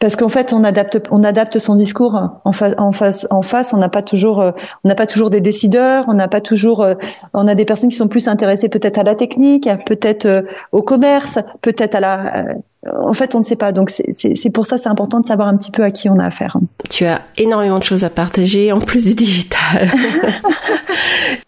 Parce 0.00 0.16
qu'en 0.16 0.30
fait, 0.30 0.54
on 0.54 0.64
adapte, 0.64 0.98
on 1.10 1.22
adapte 1.22 1.58
son 1.58 1.74
discours 1.74 2.18
en 2.44 2.52
face, 2.52 2.74
en 2.78 2.90
face, 2.90 3.26
en 3.30 3.42
face. 3.42 3.74
On 3.74 3.76
n'a 3.76 3.90
pas 3.90 4.00
toujours, 4.00 4.40
euh, 4.40 4.52
on 4.82 4.88
n'a 4.88 4.94
pas 4.94 5.06
toujours 5.06 5.28
des 5.28 5.42
décideurs. 5.42 6.06
On 6.08 6.14
n'a 6.14 6.26
pas 6.26 6.40
toujours, 6.40 6.82
euh, 6.82 6.94
on 7.34 7.46
a 7.46 7.54
des 7.54 7.66
personnes 7.66 7.90
qui 7.90 7.96
sont 7.96 8.08
plus 8.08 8.26
intéressées 8.26 8.70
peut-être 8.70 8.96
à 8.96 9.02
la 9.02 9.14
technique, 9.14 9.68
peut-être 9.84 10.24
euh, 10.24 10.42
au 10.72 10.82
commerce, 10.82 11.38
peut-être 11.60 11.94
à 11.94 12.00
la. 12.00 12.44
En 12.86 13.12
fait, 13.12 13.34
on 13.34 13.40
ne 13.40 13.44
sait 13.44 13.56
pas. 13.56 13.72
Donc, 13.72 13.90
c'est 13.90 14.50
pour 14.50 14.64
ça, 14.64 14.78
c'est 14.78 14.88
important 14.88 15.20
de 15.20 15.26
savoir 15.26 15.48
un 15.48 15.56
petit 15.56 15.70
peu 15.70 15.82
à 15.82 15.90
qui 15.90 16.08
on 16.08 16.18
a 16.18 16.24
affaire. 16.24 16.56
Tu 16.88 17.04
as 17.04 17.22
énormément 17.36 17.78
de 17.78 17.84
choses 17.84 18.04
à 18.04 18.10
partager 18.10 18.72
en 18.72 18.80
plus 18.80 19.04
du 19.04 19.14
digital. 19.14 19.90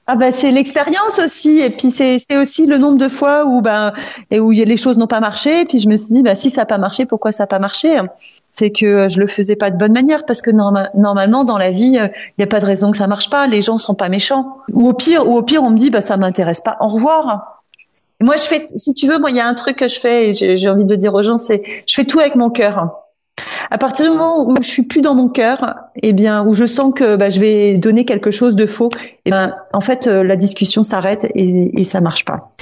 Ah 0.08 0.16
bah 0.16 0.32
c'est 0.32 0.50
l'expérience 0.50 1.20
aussi. 1.24 1.60
Et 1.60 1.70
puis 1.70 1.90
c'est 1.90 2.36
aussi 2.36 2.66
le 2.66 2.76
nombre 2.76 2.98
de 2.98 3.08
fois 3.08 3.46
où 3.46 3.62
ben 3.62 3.92
et 4.30 4.40
où 4.40 4.50
les 4.50 4.76
choses 4.76 4.98
n'ont 4.98 5.06
pas 5.06 5.20
marché. 5.20 5.60
Et 5.60 5.64
puis 5.64 5.78
je 5.78 5.88
me 5.88 5.96
suis 5.96 6.12
dit 6.12 6.22
bah 6.22 6.34
si 6.34 6.50
ça 6.50 6.62
n'a 6.62 6.66
pas 6.66 6.76
marché 6.76 7.06
pourquoi 7.06 7.30
ça 7.30 7.44
n'a 7.44 7.46
pas 7.46 7.60
marché? 7.60 7.98
C'est 8.50 8.70
que 8.70 9.08
je 9.08 9.20
le 9.20 9.26
faisais 9.28 9.56
pas 9.56 9.70
de 9.70 9.78
bonne 9.78 9.92
manière 9.92 10.26
parce 10.26 10.42
que 10.42 10.50
normalement 10.50 11.44
dans 11.44 11.56
la 11.56 11.70
vie 11.70 11.98
il 11.98 12.12
n'y 12.38 12.44
a 12.44 12.46
pas 12.48 12.60
de 12.60 12.66
raison 12.66 12.90
que 12.90 12.96
ça 12.96 13.06
marche 13.06 13.30
pas. 13.30 13.46
Les 13.46 13.62
gens 13.62 13.78
sont 13.78 13.94
pas 13.94 14.08
méchants. 14.08 14.58
Ou 14.72 14.88
au 14.88 14.92
pire 14.92 15.26
ou 15.28 15.36
au 15.36 15.42
pire 15.42 15.62
on 15.62 15.70
me 15.70 15.78
dit 15.78 15.90
bah 15.90 16.00
ça 16.00 16.16
m'intéresse 16.16 16.60
pas. 16.60 16.76
Au 16.80 16.88
revoir 16.88 17.61
moi 18.22 18.36
je 18.36 18.44
fais 18.44 18.66
si 18.74 18.94
tu 18.94 19.08
veux 19.08 19.18
moi 19.18 19.30
il 19.30 19.36
y 19.36 19.40
a 19.40 19.46
un 19.46 19.54
truc 19.54 19.76
que 19.76 19.88
je 19.88 19.98
fais 19.98 20.30
et 20.30 20.34
j'ai 20.34 20.68
envie 20.68 20.86
de 20.86 20.94
dire 20.94 21.14
aux 21.14 21.22
gens 21.22 21.36
c'est 21.36 21.62
je 21.86 21.94
fais 21.94 22.04
tout 22.04 22.20
avec 22.20 22.36
mon 22.36 22.50
cœur 22.50 23.02
à 23.70 23.78
partir 23.78 24.04
du 24.04 24.10
moment 24.10 24.46
où 24.46 24.54
je 24.60 24.68
suis 24.68 24.82
plus 24.82 25.00
dans 25.00 25.14
mon 25.14 25.28
cœur, 25.28 25.76
eh 26.02 26.12
bien, 26.12 26.44
où 26.46 26.52
je 26.52 26.66
sens 26.66 26.92
que 26.94 27.16
bah, 27.16 27.30
je 27.30 27.40
vais 27.40 27.78
donner 27.78 28.04
quelque 28.04 28.30
chose 28.30 28.54
de 28.54 28.66
faux, 28.66 28.90
eh 29.24 29.30
ben, 29.30 29.54
en 29.72 29.80
fait, 29.80 30.06
euh, 30.06 30.22
la 30.22 30.36
discussion 30.36 30.82
s'arrête 30.82 31.26
et, 31.34 31.80
et 31.80 31.84
ça 31.84 32.02
marche 32.02 32.26
pas. 32.26 32.52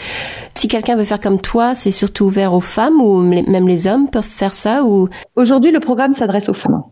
Si 0.54 0.68
quelqu'un 0.68 0.96
veut 0.96 1.04
faire 1.04 1.18
comme 1.18 1.40
toi, 1.40 1.74
c'est 1.74 1.90
surtout 1.90 2.26
ouvert 2.26 2.54
aux 2.54 2.60
femmes 2.60 3.00
ou 3.00 3.22
même 3.22 3.66
les 3.66 3.86
hommes 3.86 4.08
peuvent 4.08 4.22
faire 4.22 4.54
ça 4.54 4.84
ou? 4.84 5.08
Aujourd'hui, 5.34 5.72
le 5.72 5.80
programme 5.80 6.12
s'adresse 6.12 6.48
aux 6.48 6.54
femmes. 6.54 6.84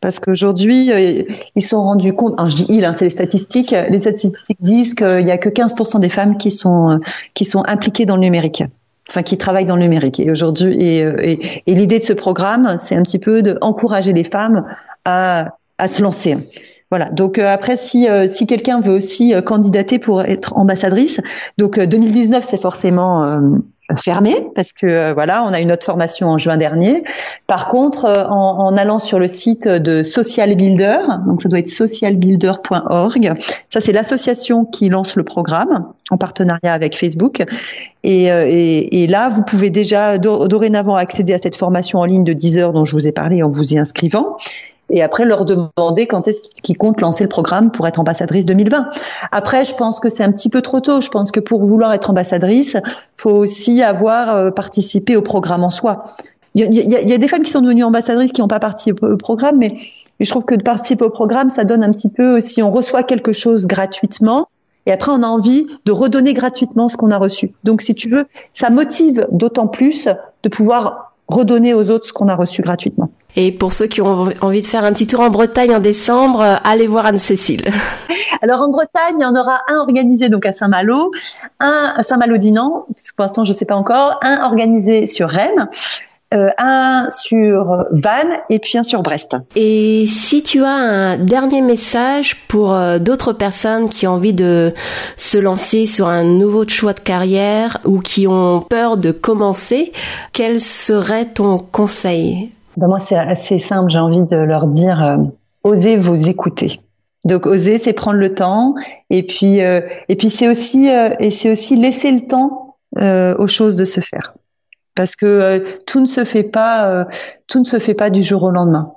Parce 0.00 0.20
qu'aujourd'hui, 0.20 0.92
euh, 0.92 1.22
ils 1.54 1.62
sont 1.62 1.82
rendus 1.82 2.12
compte, 2.12 2.34
je 2.48 2.54
dis 2.54 2.66
ils, 2.68 2.84
hein, 2.84 2.92
c'est 2.92 3.06
les 3.06 3.10
statistiques, 3.10 3.70
les 3.70 3.98
statistiques 3.98 4.58
disent 4.60 4.94
qu'il 4.94 5.24
n'y 5.24 5.30
a 5.30 5.38
que 5.38 5.48
15% 5.48 6.00
des 6.00 6.10
femmes 6.10 6.36
qui 6.36 6.50
sont, 6.50 6.90
euh, 6.90 6.98
qui 7.34 7.44
sont 7.44 7.62
impliquées 7.66 8.04
dans 8.04 8.16
le 8.16 8.22
numérique 8.22 8.62
enfin 9.08 9.22
qui 9.22 9.38
travaillent 9.38 9.66
dans 9.66 9.76
le 9.76 9.82
numérique. 9.82 10.18
Et 10.18 10.32
aujourd'hui, 10.32 10.82
et, 10.82 11.04
euh, 11.04 11.36
l'idée 11.68 12.00
de 12.00 12.04
ce 12.04 12.12
programme, 12.12 12.74
c'est 12.76 12.96
un 12.96 13.02
petit 13.02 13.20
peu 13.20 13.40
d'encourager 13.40 14.12
les 14.12 14.24
femmes 14.24 14.64
à 15.04 15.52
se 15.86 16.02
lancer. 16.02 16.36
Voilà. 16.90 17.10
Donc 17.10 17.38
euh, 17.38 17.52
après, 17.52 17.76
si 17.76 18.08
euh, 18.08 18.28
si 18.28 18.46
quelqu'un 18.46 18.80
veut 18.80 18.92
aussi 18.92 19.34
candidater 19.44 19.98
pour 19.98 20.22
être 20.22 20.56
ambassadrice, 20.56 21.20
donc 21.58 21.80
2019 21.80 22.44
c'est 22.48 22.60
forcément 22.60 23.40
fermé 23.96 24.34
parce 24.54 24.72
que 24.72 25.12
voilà, 25.12 25.44
on 25.44 25.52
a 25.52 25.60
une 25.60 25.72
autre 25.72 25.84
formation 25.86 26.28
en 26.28 26.38
juin 26.38 26.56
dernier. 26.56 27.02
Par 27.46 27.68
contre, 27.68 28.04
en, 28.04 28.66
en, 28.66 28.76
allant 28.76 28.98
sur 28.98 29.18
le 29.18 29.28
site 29.28 29.68
de 29.68 30.02
Social 30.02 30.54
Builder, 30.54 30.98
donc 31.26 31.42
ça 31.42 31.48
doit 31.48 31.60
être 31.60 31.68
socialbuilder.org. 31.68 33.32
Ça 33.68 33.80
c'est 33.80 33.92
l'association 33.92 34.64
qui 34.64 34.88
lance 34.88 35.16
le 35.16 35.24
programme 35.24 35.86
en 36.10 36.18
partenariat 36.18 36.72
avec 36.72 36.96
Facebook. 36.96 37.44
Et, 38.02 38.26
et, 38.26 39.02
et, 39.02 39.06
là, 39.08 39.28
vous 39.28 39.42
pouvez 39.42 39.70
déjà 39.70 40.18
dorénavant 40.18 40.94
accéder 40.94 41.34
à 41.34 41.38
cette 41.38 41.56
formation 41.56 41.98
en 41.98 42.04
ligne 42.04 42.22
de 42.22 42.32
10 42.32 42.58
heures 42.58 42.72
dont 42.72 42.84
je 42.84 42.92
vous 42.92 43.08
ai 43.08 43.12
parlé 43.12 43.42
en 43.42 43.48
vous 43.48 43.74
y 43.74 43.78
inscrivant 43.78 44.36
et 44.90 45.02
après 45.02 45.24
leur 45.24 45.44
demander 45.44 46.06
quand 46.06 46.28
est-ce 46.28 46.40
qu'ils 46.62 46.78
comptent 46.78 47.00
lancer 47.00 47.24
le 47.24 47.28
programme 47.28 47.70
pour 47.70 47.86
être 47.86 47.98
ambassadrice 47.98 48.46
2020. 48.46 48.88
Après, 49.32 49.64
je 49.64 49.74
pense 49.74 50.00
que 50.00 50.08
c'est 50.08 50.22
un 50.22 50.32
petit 50.32 50.48
peu 50.48 50.62
trop 50.62 50.80
tôt. 50.80 51.00
Je 51.00 51.08
pense 51.08 51.32
que 51.32 51.40
pour 51.40 51.64
vouloir 51.64 51.92
être 51.92 52.10
ambassadrice, 52.10 52.76
faut 53.14 53.30
aussi 53.30 53.82
avoir 53.82 54.36
euh, 54.36 54.50
participé 54.50 55.16
au 55.16 55.22
programme 55.22 55.64
en 55.64 55.70
soi. 55.70 56.04
Il 56.58 56.72
y, 56.72 57.12
a, 57.12 57.18
des 57.18 57.28
femmes 57.28 57.42
qui 57.42 57.50
sont 57.50 57.60
devenues 57.60 57.84
ambassadrices 57.84 58.32
qui 58.32 58.40
n'ont 58.40 58.48
pas 58.48 58.60
participé 58.60 59.04
au 59.04 59.18
programme, 59.18 59.58
mais, 59.58 59.74
je 60.20 60.30
trouve 60.30 60.46
que 60.46 60.54
de 60.54 60.62
participer 60.62 61.04
au 61.04 61.10
programme, 61.10 61.50
ça 61.50 61.64
donne 61.64 61.84
un 61.84 61.90
petit 61.90 62.08
peu, 62.08 62.40
si 62.40 62.62
on 62.62 62.72
reçoit 62.72 63.02
quelque 63.02 63.30
chose 63.30 63.66
gratuitement, 63.66 64.48
et 64.86 64.92
après 64.92 65.12
on 65.12 65.22
a 65.22 65.26
envie 65.26 65.66
de 65.84 65.92
redonner 65.92 66.32
gratuitement 66.32 66.88
ce 66.88 66.96
qu'on 66.96 67.10
a 67.10 67.18
reçu. 67.18 67.52
Donc 67.64 67.82
si 67.82 67.94
tu 67.94 68.08
veux, 68.08 68.24
ça 68.54 68.70
motive 68.70 69.26
d'autant 69.30 69.66
plus 69.66 70.08
de 70.44 70.48
pouvoir 70.48 71.15
redonner 71.28 71.74
aux 71.74 71.90
autres 71.90 72.06
ce 72.06 72.12
qu'on 72.12 72.28
a 72.28 72.36
reçu 72.36 72.62
gratuitement. 72.62 73.10
Et 73.34 73.52
pour 73.52 73.72
ceux 73.72 73.86
qui 73.86 74.00
ont 74.00 74.28
envie 74.40 74.62
de 74.62 74.66
faire 74.66 74.84
un 74.84 74.92
petit 74.92 75.06
tour 75.06 75.20
en 75.20 75.28
Bretagne 75.28 75.74
en 75.74 75.80
décembre, 75.80 76.40
euh, 76.40 76.54
allez 76.64 76.86
voir 76.86 77.06
Anne-Cécile. 77.06 77.64
Alors 78.42 78.62
en 78.62 78.68
Bretagne, 78.68 79.16
il 79.18 79.22
y 79.22 79.24
en 79.24 79.34
aura 79.34 79.60
un 79.68 79.76
organisé 79.76 80.28
donc 80.28 80.46
à 80.46 80.52
Saint-Malo, 80.52 81.10
un 81.60 81.94
à 81.96 82.02
Saint-Malo-Dinan, 82.02 82.86
pour 83.16 83.22
l'instant 83.22 83.44
je 83.44 83.50
ne 83.50 83.54
sais 83.54 83.64
pas 83.64 83.74
encore, 83.74 84.18
un 84.22 84.42
organisé 84.44 85.06
sur 85.06 85.28
Rennes, 85.28 85.68
euh, 86.34 86.48
un 86.58 87.06
sur 87.08 87.84
Vannes 87.92 88.36
et 88.50 88.58
puis 88.58 88.76
un 88.76 88.82
sur 88.82 89.00
Brest. 89.02 89.36
Et 89.54 90.06
si 90.08 90.42
tu 90.42 90.64
as 90.64 90.72
un 90.72 91.18
dernier 91.18 91.62
message 91.62 92.48
pour 92.48 92.74
euh, 92.74 92.98
d'autres 92.98 93.32
personnes 93.32 93.88
qui 93.88 94.08
ont 94.08 94.14
envie 94.14 94.34
de 94.34 94.74
se 95.16 95.38
lancer 95.38 95.86
sur 95.86 96.08
un 96.08 96.24
nouveau 96.24 96.66
choix 96.66 96.94
de 96.94 97.00
carrière 97.00 97.78
ou 97.84 98.00
qui 98.00 98.26
ont 98.26 98.60
peur 98.60 98.96
de 98.96 99.12
commencer, 99.12 99.92
quel 100.32 100.58
serait 100.58 101.26
ton 101.26 101.58
conseil? 101.58 102.50
Ben 102.76 102.88
Moi, 102.88 102.98
c'est 102.98 103.14
assez 103.14 103.60
simple. 103.60 103.92
J'ai 103.92 103.98
envie 103.98 104.22
de 104.22 104.36
leur 104.36 104.66
dire, 104.66 105.04
euh, 105.04 105.16
osez 105.62 105.96
vous 105.96 106.28
écouter. 106.28 106.80
Donc 107.24 107.46
oser, 107.46 107.78
c'est 107.78 107.92
prendre 107.92 108.18
le 108.18 108.34
temps, 108.34 108.74
et 109.10 109.24
puis 109.24 109.58
et 109.58 110.16
puis 110.16 110.30
c'est 110.30 110.48
aussi 110.48 110.86
et 110.86 111.30
c'est 111.32 111.50
aussi 111.50 111.74
laisser 111.74 112.12
le 112.12 112.24
temps 112.24 112.76
aux 112.96 113.48
choses 113.48 113.76
de 113.76 113.84
se 113.84 114.00
faire 114.00 114.32
parce 114.96 115.14
que 115.14 115.26
euh, 115.26 115.60
tout 115.86 116.00
ne 116.00 116.06
se 116.06 116.24
fait 116.24 116.42
pas, 116.42 116.90
euh, 116.90 117.04
tout 117.46 117.60
ne 117.60 117.64
se 117.64 117.78
fait 117.78 117.94
pas 117.94 118.10
du 118.10 118.22
jour 118.22 118.42
au 118.42 118.50
lendemain. 118.50 118.92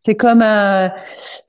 C'est 0.00 0.14
comme 0.14 0.44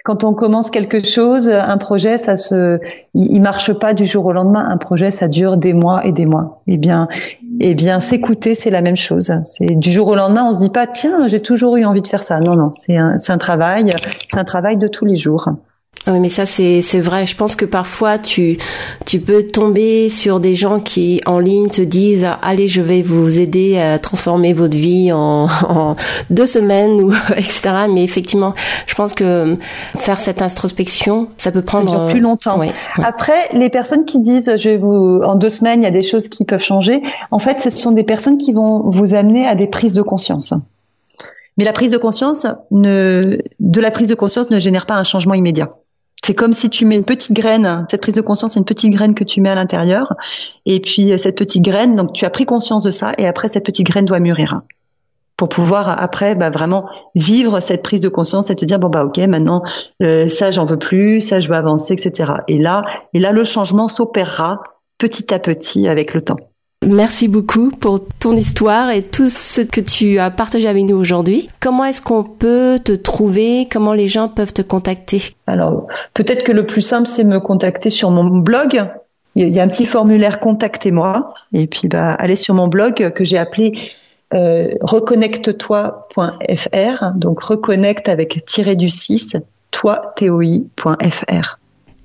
quand 0.03 0.23
on 0.23 0.33
commence 0.33 0.71
quelque 0.71 1.03
chose, 1.05 1.47
un 1.47 1.77
projet, 1.77 2.17
ça 2.17 2.35
se, 2.35 2.79
il, 3.13 3.39
marche 3.41 3.73
pas 3.73 3.93
du 3.93 4.05
jour 4.05 4.25
au 4.25 4.33
lendemain. 4.33 4.67
Un 4.67 4.77
projet, 4.77 5.11
ça 5.11 5.27
dure 5.27 5.57
des 5.57 5.73
mois 5.73 6.03
et 6.03 6.11
des 6.11 6.25
mois. 6.25 6.63
Eh 6.65 6.77
bien, 6.77 7.07
Eh 7.61 7.75
bien, 7.75 7.99
s'écouter, 7.99 8.55
c'est 8.55 8.71
la 8.71 8.81
même 8.81 8.95
chose. 8.95 9.31
C'est 9.43 9.75
du 9.75 9.91
jour 9.91 10.07
au 10.07 10.15
lendemain, 10.15 10.45
on 10.49 10.55
se 10.55 10.59
dit 10.59 10.71
pas 10.71 10.87
tiens, 10.87 11.27
j'ai 11.27 11.41
toujours 11.41 11.77
eu 11.77 11.85
envie 11.85 12.01
de 12.01 12.07
faire 12.07 12.23
ça. 12.23 12.39
Non, 12.39 12.55
non, 12.55 12.71
c'est 12.73 12.97
un, 12.97 13.17
un 13.27 13.37
travail, 13.37 13.91
c'est 14.27 14.39
un 14.39 14.45
travail 14.45 14.77
de 14.77 14.87
tous 14.87 15.05
les 15.05 15.15
jours. 15.15 15.47
Oui, 16.07 16.19
mais 16.19 16.29
ça 16.29 16.45
c'est 16.45 16.81
c'est 16.81 17.01
vrai. 17.01 17.25
Je 17.25 17.35
pense 17.35 17.55
que 17.55 17.65
parfois 17.65 18.17
tu 18.17 18.57
tu 19.05 19.19
peux 19.19 19.43
tomber 19.43 20.09
sur 20.09 20.39
des 20.39 20.55
gens 20.55 20.79
qui 20.79 21.21
en 21.25 21.39
ligne 21.39 21.67
te 21.67 21.81
disent 21.81 22.27
allez 22.41 22.67
je 22.67 22.81
vais 22.81 23.01
vous 23.01 23.39
aider 23.39 23.77
à 23.77 23.99
transformer 23.99 24.53
votre 24.53 24.77
vie 24.77 25.11
en, 25.11 25.47
en 25.69 25.95
deux 26.29 26.47
semaines 26.47 27.01
ou 27.01 27.11
etc. 27.35 27.87
Mais 27.91 28.03
effectivement, 28.03 28.53
je 28.87 28.95
pense 28.95 29.13
que 29.13 29.57
faire 29.97 30.19
cette 30.19 30.41
introspection, 30.41 31.27
ça 31.37 31.51
peut 31.51 31.61
prendre 31.61 31.91
ça 31.91 32.11
plus 32.11 32.21
longtemps. 32.21 32.59
Après, 33.03 33.49
les 33.53 33.69
personnes 33.69 34.05
qui 34.05 34.19
disent 34.19 34.51
je 34.57 34.69
vais 34.69 34.77
vous 34.77 35.21
en 35.23 35.35
deux 35.35 35.49
semaines 35.49 35.81
il 35.81 35.85
y 35.85 35.89
a 35.89 35.91
des 35.91 36.03
choses 36.03 36.27
qui 36.27 36.45
peuvent 36.45 36.63
changer. 36.63 37.01
En 37.29 37.39
fait, 37.39 37.59
ce 37.59 37.69
sont 37.69 37.91
des 37.91 38.03
personnes 38.03 38.37
qui 38.37 38.53
vont 38.53 38.89
vous 38.89 39.13
amener 39.13 39.45
à 39.45 39.55
des 39.55 39.67
prises 39.67 39.93
de 39.93 40.01
conscience. 40.01 40.53
Mais 41.59 41.65
la 41.65 41.73
prise 41.73 41.91
de 41.91 41.97
conscience 41.97 42.47
ne, 42.71 43.37
de 43.59 43.81
la 43.81 43.91
prise 43.91 44.07
de 44.07 44.15
conscience 44.15 44.49
ne 44.49 44.59
génère 44.59 44.85
pas 44.85 44.95
un 44.95 45.03
changement 45.03 45.33
immédiat. 45.33 45.75
C'est 46.23 46.33
comme 46.33 46.53
si 46.53 46.69
tu 46.69 46.85
mets 46.85 46.95
une 46.95 47.03
petite 47.03 47.33
graine, 47.33 47.83
cette 47.89 48.01
prise 48.01 48.15
de 48.15 48.21
conscience, 48.21 48.53
c'est 48.53 48.59
une 48.59 48.65
petite 48.65 48.93
graine 48.93 49.13
que 49.13 49.25
tu 49.25 49.41
mets 49.41 49.49
à 49.49 49.55
l'intérieur. 49.55 50.13
Et 50.65 50.79
puis, 50.79 51.11
cette 51.19 51.37
petite 51.37 51.61
graine, 51.61 51.97
donc 51.97 52.13
tu 52.13 52.23
as 52.23 52.29
pris 52.29 52.45
conscience 52.45 52.83
de 52.83 52.91
ça, 52.91 53.11
et 53.17 53.27
après, 53.27 53.49
cette 53.49 53.65
petite 53.65 53.85
graine 53.85 54.05
doit 54.05 54.21
mûrir. 54.21 54.61
Pour 55.35 55.49
pouvoir, 55.49 56.01
après, 56.01 56.33
bah, 56.33 56.49
vraiment 56.49 56.87
vivre 57.13 57.59
cette 57.59 57.83
prise 57.83 57.99
de 57.99 58.09
conscience 58.09 58.49
et 58.49 58.55
te 58.55 58.63
dire, 58.63 58.79
bon, 58.79 58.87
bah, 58.87 59.03
ok, 59.03 59.17
maintenant, 59.17 59.61
euh, 60.01 60.29
ça, 60.29 60.51
j'en 60.51 60.63
veux 60.63 60.79
plus, 60.79 61.19
ça, 61.19 61.41
je 61.41 61.49
veux 61.49 61.55
avancer, 61.55 61.91
etc. 61.93 62.35
Et 62.47 62.57
là, 62.57 62.85
et 63.13 63.19
là, 63.19 63.33
le 63.33 63.43
changement 63.43 63.89
s'opérera 63.89 64.63
petit 64.97 65.33
à 65.33 65.39
petit 65.39 65.89
avec 65.89 66.13
le 66.13 66.21
temps. 66.21 66.37
Merci 66.85 67.27
beaucoup 67.27 67.71
pour 67.71 67.99
ton 68.19 68.37
histoire 68.37 68.89
et 68.89 69.03
tout 69.03 69.29
ce 69.29 69.59
que 69.61 69.81
tu 69.81 70.17
as 70.17 70.31
partagé 70.31 70.65
avec 70.67 70.85
nous 70.85 70.95
aujourd'hui. 70.95 71.49
Comment 71.59 71.83
est-ce 71.83 72.01
qu'on 72.01 72.23
peut 72.23 72.79
te 72.83 72.93
trouver? 72.93 73.67
Comment 73.69 73.93
les 73.93 74.07
gens 74.07 74.29
peuvent 74.29 74.53
te 74.53 74.61
contacter? 74.61 75.35
Alors, 75.45 75.87
peut-être 76.13 76.45
que 76.45 76.53
le 76.53 76.65
plus 76.65 76.81
simple, 76.81 77.07
c'est 77.07 77.25
me 77.25 77.41
contacter 77.41 77.89
sur 77.89 78.11
mon 78.11 78.37
blog. 78.37 78.81
Il 79.35 79.49
y 79.49 79.59
a 79.59 79.63
un 79.63 79.67
petit 79.67 79.85
formulaire 79.85 80.39
Contactez-moi. 80.39 81.33
Et 81.53 81.67
puis, 81.67 81.89
bah, 81.89 82.13
allez 82.13 82.37
sur 82.37 82.55
mon 82.55 82.69
blog 82.69 83.11
que 83.11 83.25
j'ai 83.25 83.37
appelé 83.37 83.71
euh, 84.33 84.69
reconnecte-toi.fr. 84.81 87.11
Donc, 87.15 87.41
reconnecte 87.41 88.07
avec 88.07 88.45
tiré 88.45 88.75
du 88.75 88.87
6, 88.87 89.35
toi, 89.71 90.13
toi.fr. 90.15 91.58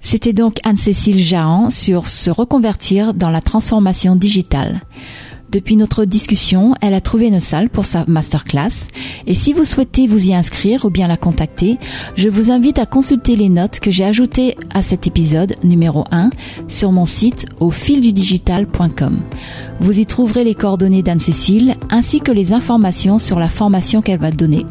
C'était 0.05 0.35
donc 0.35 0.61
Anne-Cécile 0.65 1.19
Jahan 1.19 1.71
sur 1.71 2.07
se 2.07 2.31
reconvertir 2.31 3.15
dans 3.15 3.31
la 3.31 3.41
transformation 3.41 4.15
digitale. 4.15 4.83
Depuis 5.51 5.77
notre 5.77 6.05
discussion, 6.05 6.75
elle 6.81 6.95
a 6.95 7.01
trouvé 7.01 7.29
une 7.29 7.41
salle 7.41 7.71
pour 7.71 7.87
sa 7.87 8.05
masterclass 8.07 8.89
et 9.27 9.35
si 9.35 9.53
vous 9.53 9.65
souhaitez 9.65 10.07
vous 10.07 10.27
y 10.27 10.35
inscrire 10.35 10.85
ou 10.85 10.91
bien 10.91 11.09
la 11.09 11.17
contacter, 11.17 11.79
je 12.17 12.29
vous 12.29 12.51
invite 12.51 12.79
à 12.79 12.87
consulter 12.87 13.35
les 13.35 13.49
notes 13.49 13.81
que 13.81 13.91
j'ai 13.91 14.05
ajoutées 14.05 14.57
à 14.75 14.83
cet 14.83 15.07
épisode 15.07 15.55
numéro 15.63 16.05
1 16.11 16.31
sur 16.69 16.93
mon 16.93 17.07
site 17.07 17.47
au 17.61 17.71
fildudigital.com. 17.71 19.21
Vous 19.81 19.99
y 19.99 20.07
trouverez 20.07 20.45
les 20.45 20.55
coordonnées 20.55 21.03
d'Anne-Cécile 21.03 21.77
ainsi 21.89 22.21
que 22.21 22.33
les 22.33 22.53
informations 22.53 23.19
sur 23.19 23.39
la 23.39 23.49
formation 23.49 24.03
qu'elle 24.03 24.21
va 24.21 24.33
donner. 24.33 24.67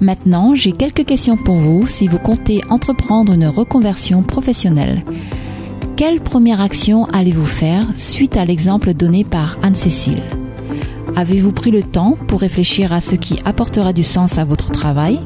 Maintenant, 0.00 0.54
j'ai 0.54 0.72
quelques 0.72 1.04
questions 1.04 1.36
pour 1.36 1.56
vous 1.56 1.86
si 1.86 2.08
vous 2.08 2.18
comptez 2.18 2.60
entreprendre 2.68 3.32
une 3.32 3.46
reconversion 3.46 4.22
professionnelle. 4.22 5.04
Quelle 5.96 6.20
première 6.20 6.60
action 6.60 7.04
allez-vous 7.06 7.46
faire 7.46 7.86
suite 7.96 8.36
à 8.36 8.44
l'exemple 8.44 8.94
donné 8.94 9.24
par 9.24 9.56
Anne-Cécile? 9.62 10.22
Avez-vous 11.16 11.52
pris 11.52 11.70
le 11.70 11.82
temps 11.82 12.16
pour 12.26 12.40
réfléchir 12.40 12.92
à 12.92 13.00
ce 13.00 13.14
qui 13.14 13.38
apportera 13.44 13.92
du 13.92 14.02
sens 14.02 14.36
à 14.38 14.44
votre 14.44 14.70
travail? 14.70 15.20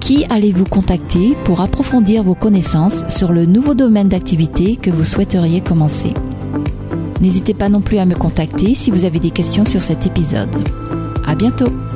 Qui 0.00 0.24
allez-vous 0.28 0.64
contacter 0.64 1.36
pour 1.44 1.60
approfondir 1.60 2.24
vos 2.24 2.34
connaissances 2.34 3.06
sur 3.08 3.30
le 3.30 3.46
nouveau 3.46 3.74
domaine 3.74 4.08
d'activité 4.08 4.76
que 4.76 4.90
vous 4.90 5.04
souhaiteriez 5.04 5.60
commencer? 5.60 6.14
N'hésitez 7.20 7.54
pas 7.54 7.68
non 7.68 7.80
plus 7.80 7.98
à 7.98 8.06
me 8.06 8.14
contacter 8.14 8.74
si 8.74 8.90
vous 8.90 9.04
avez 9.04 9.20
des 9.20 9.30
questions 9.30 9.64
sur 9.64 9.82
cet 9.82 10.06
épisode. 10.06 10.50
À 11.26 11.36
bientôt! 11.36 11.87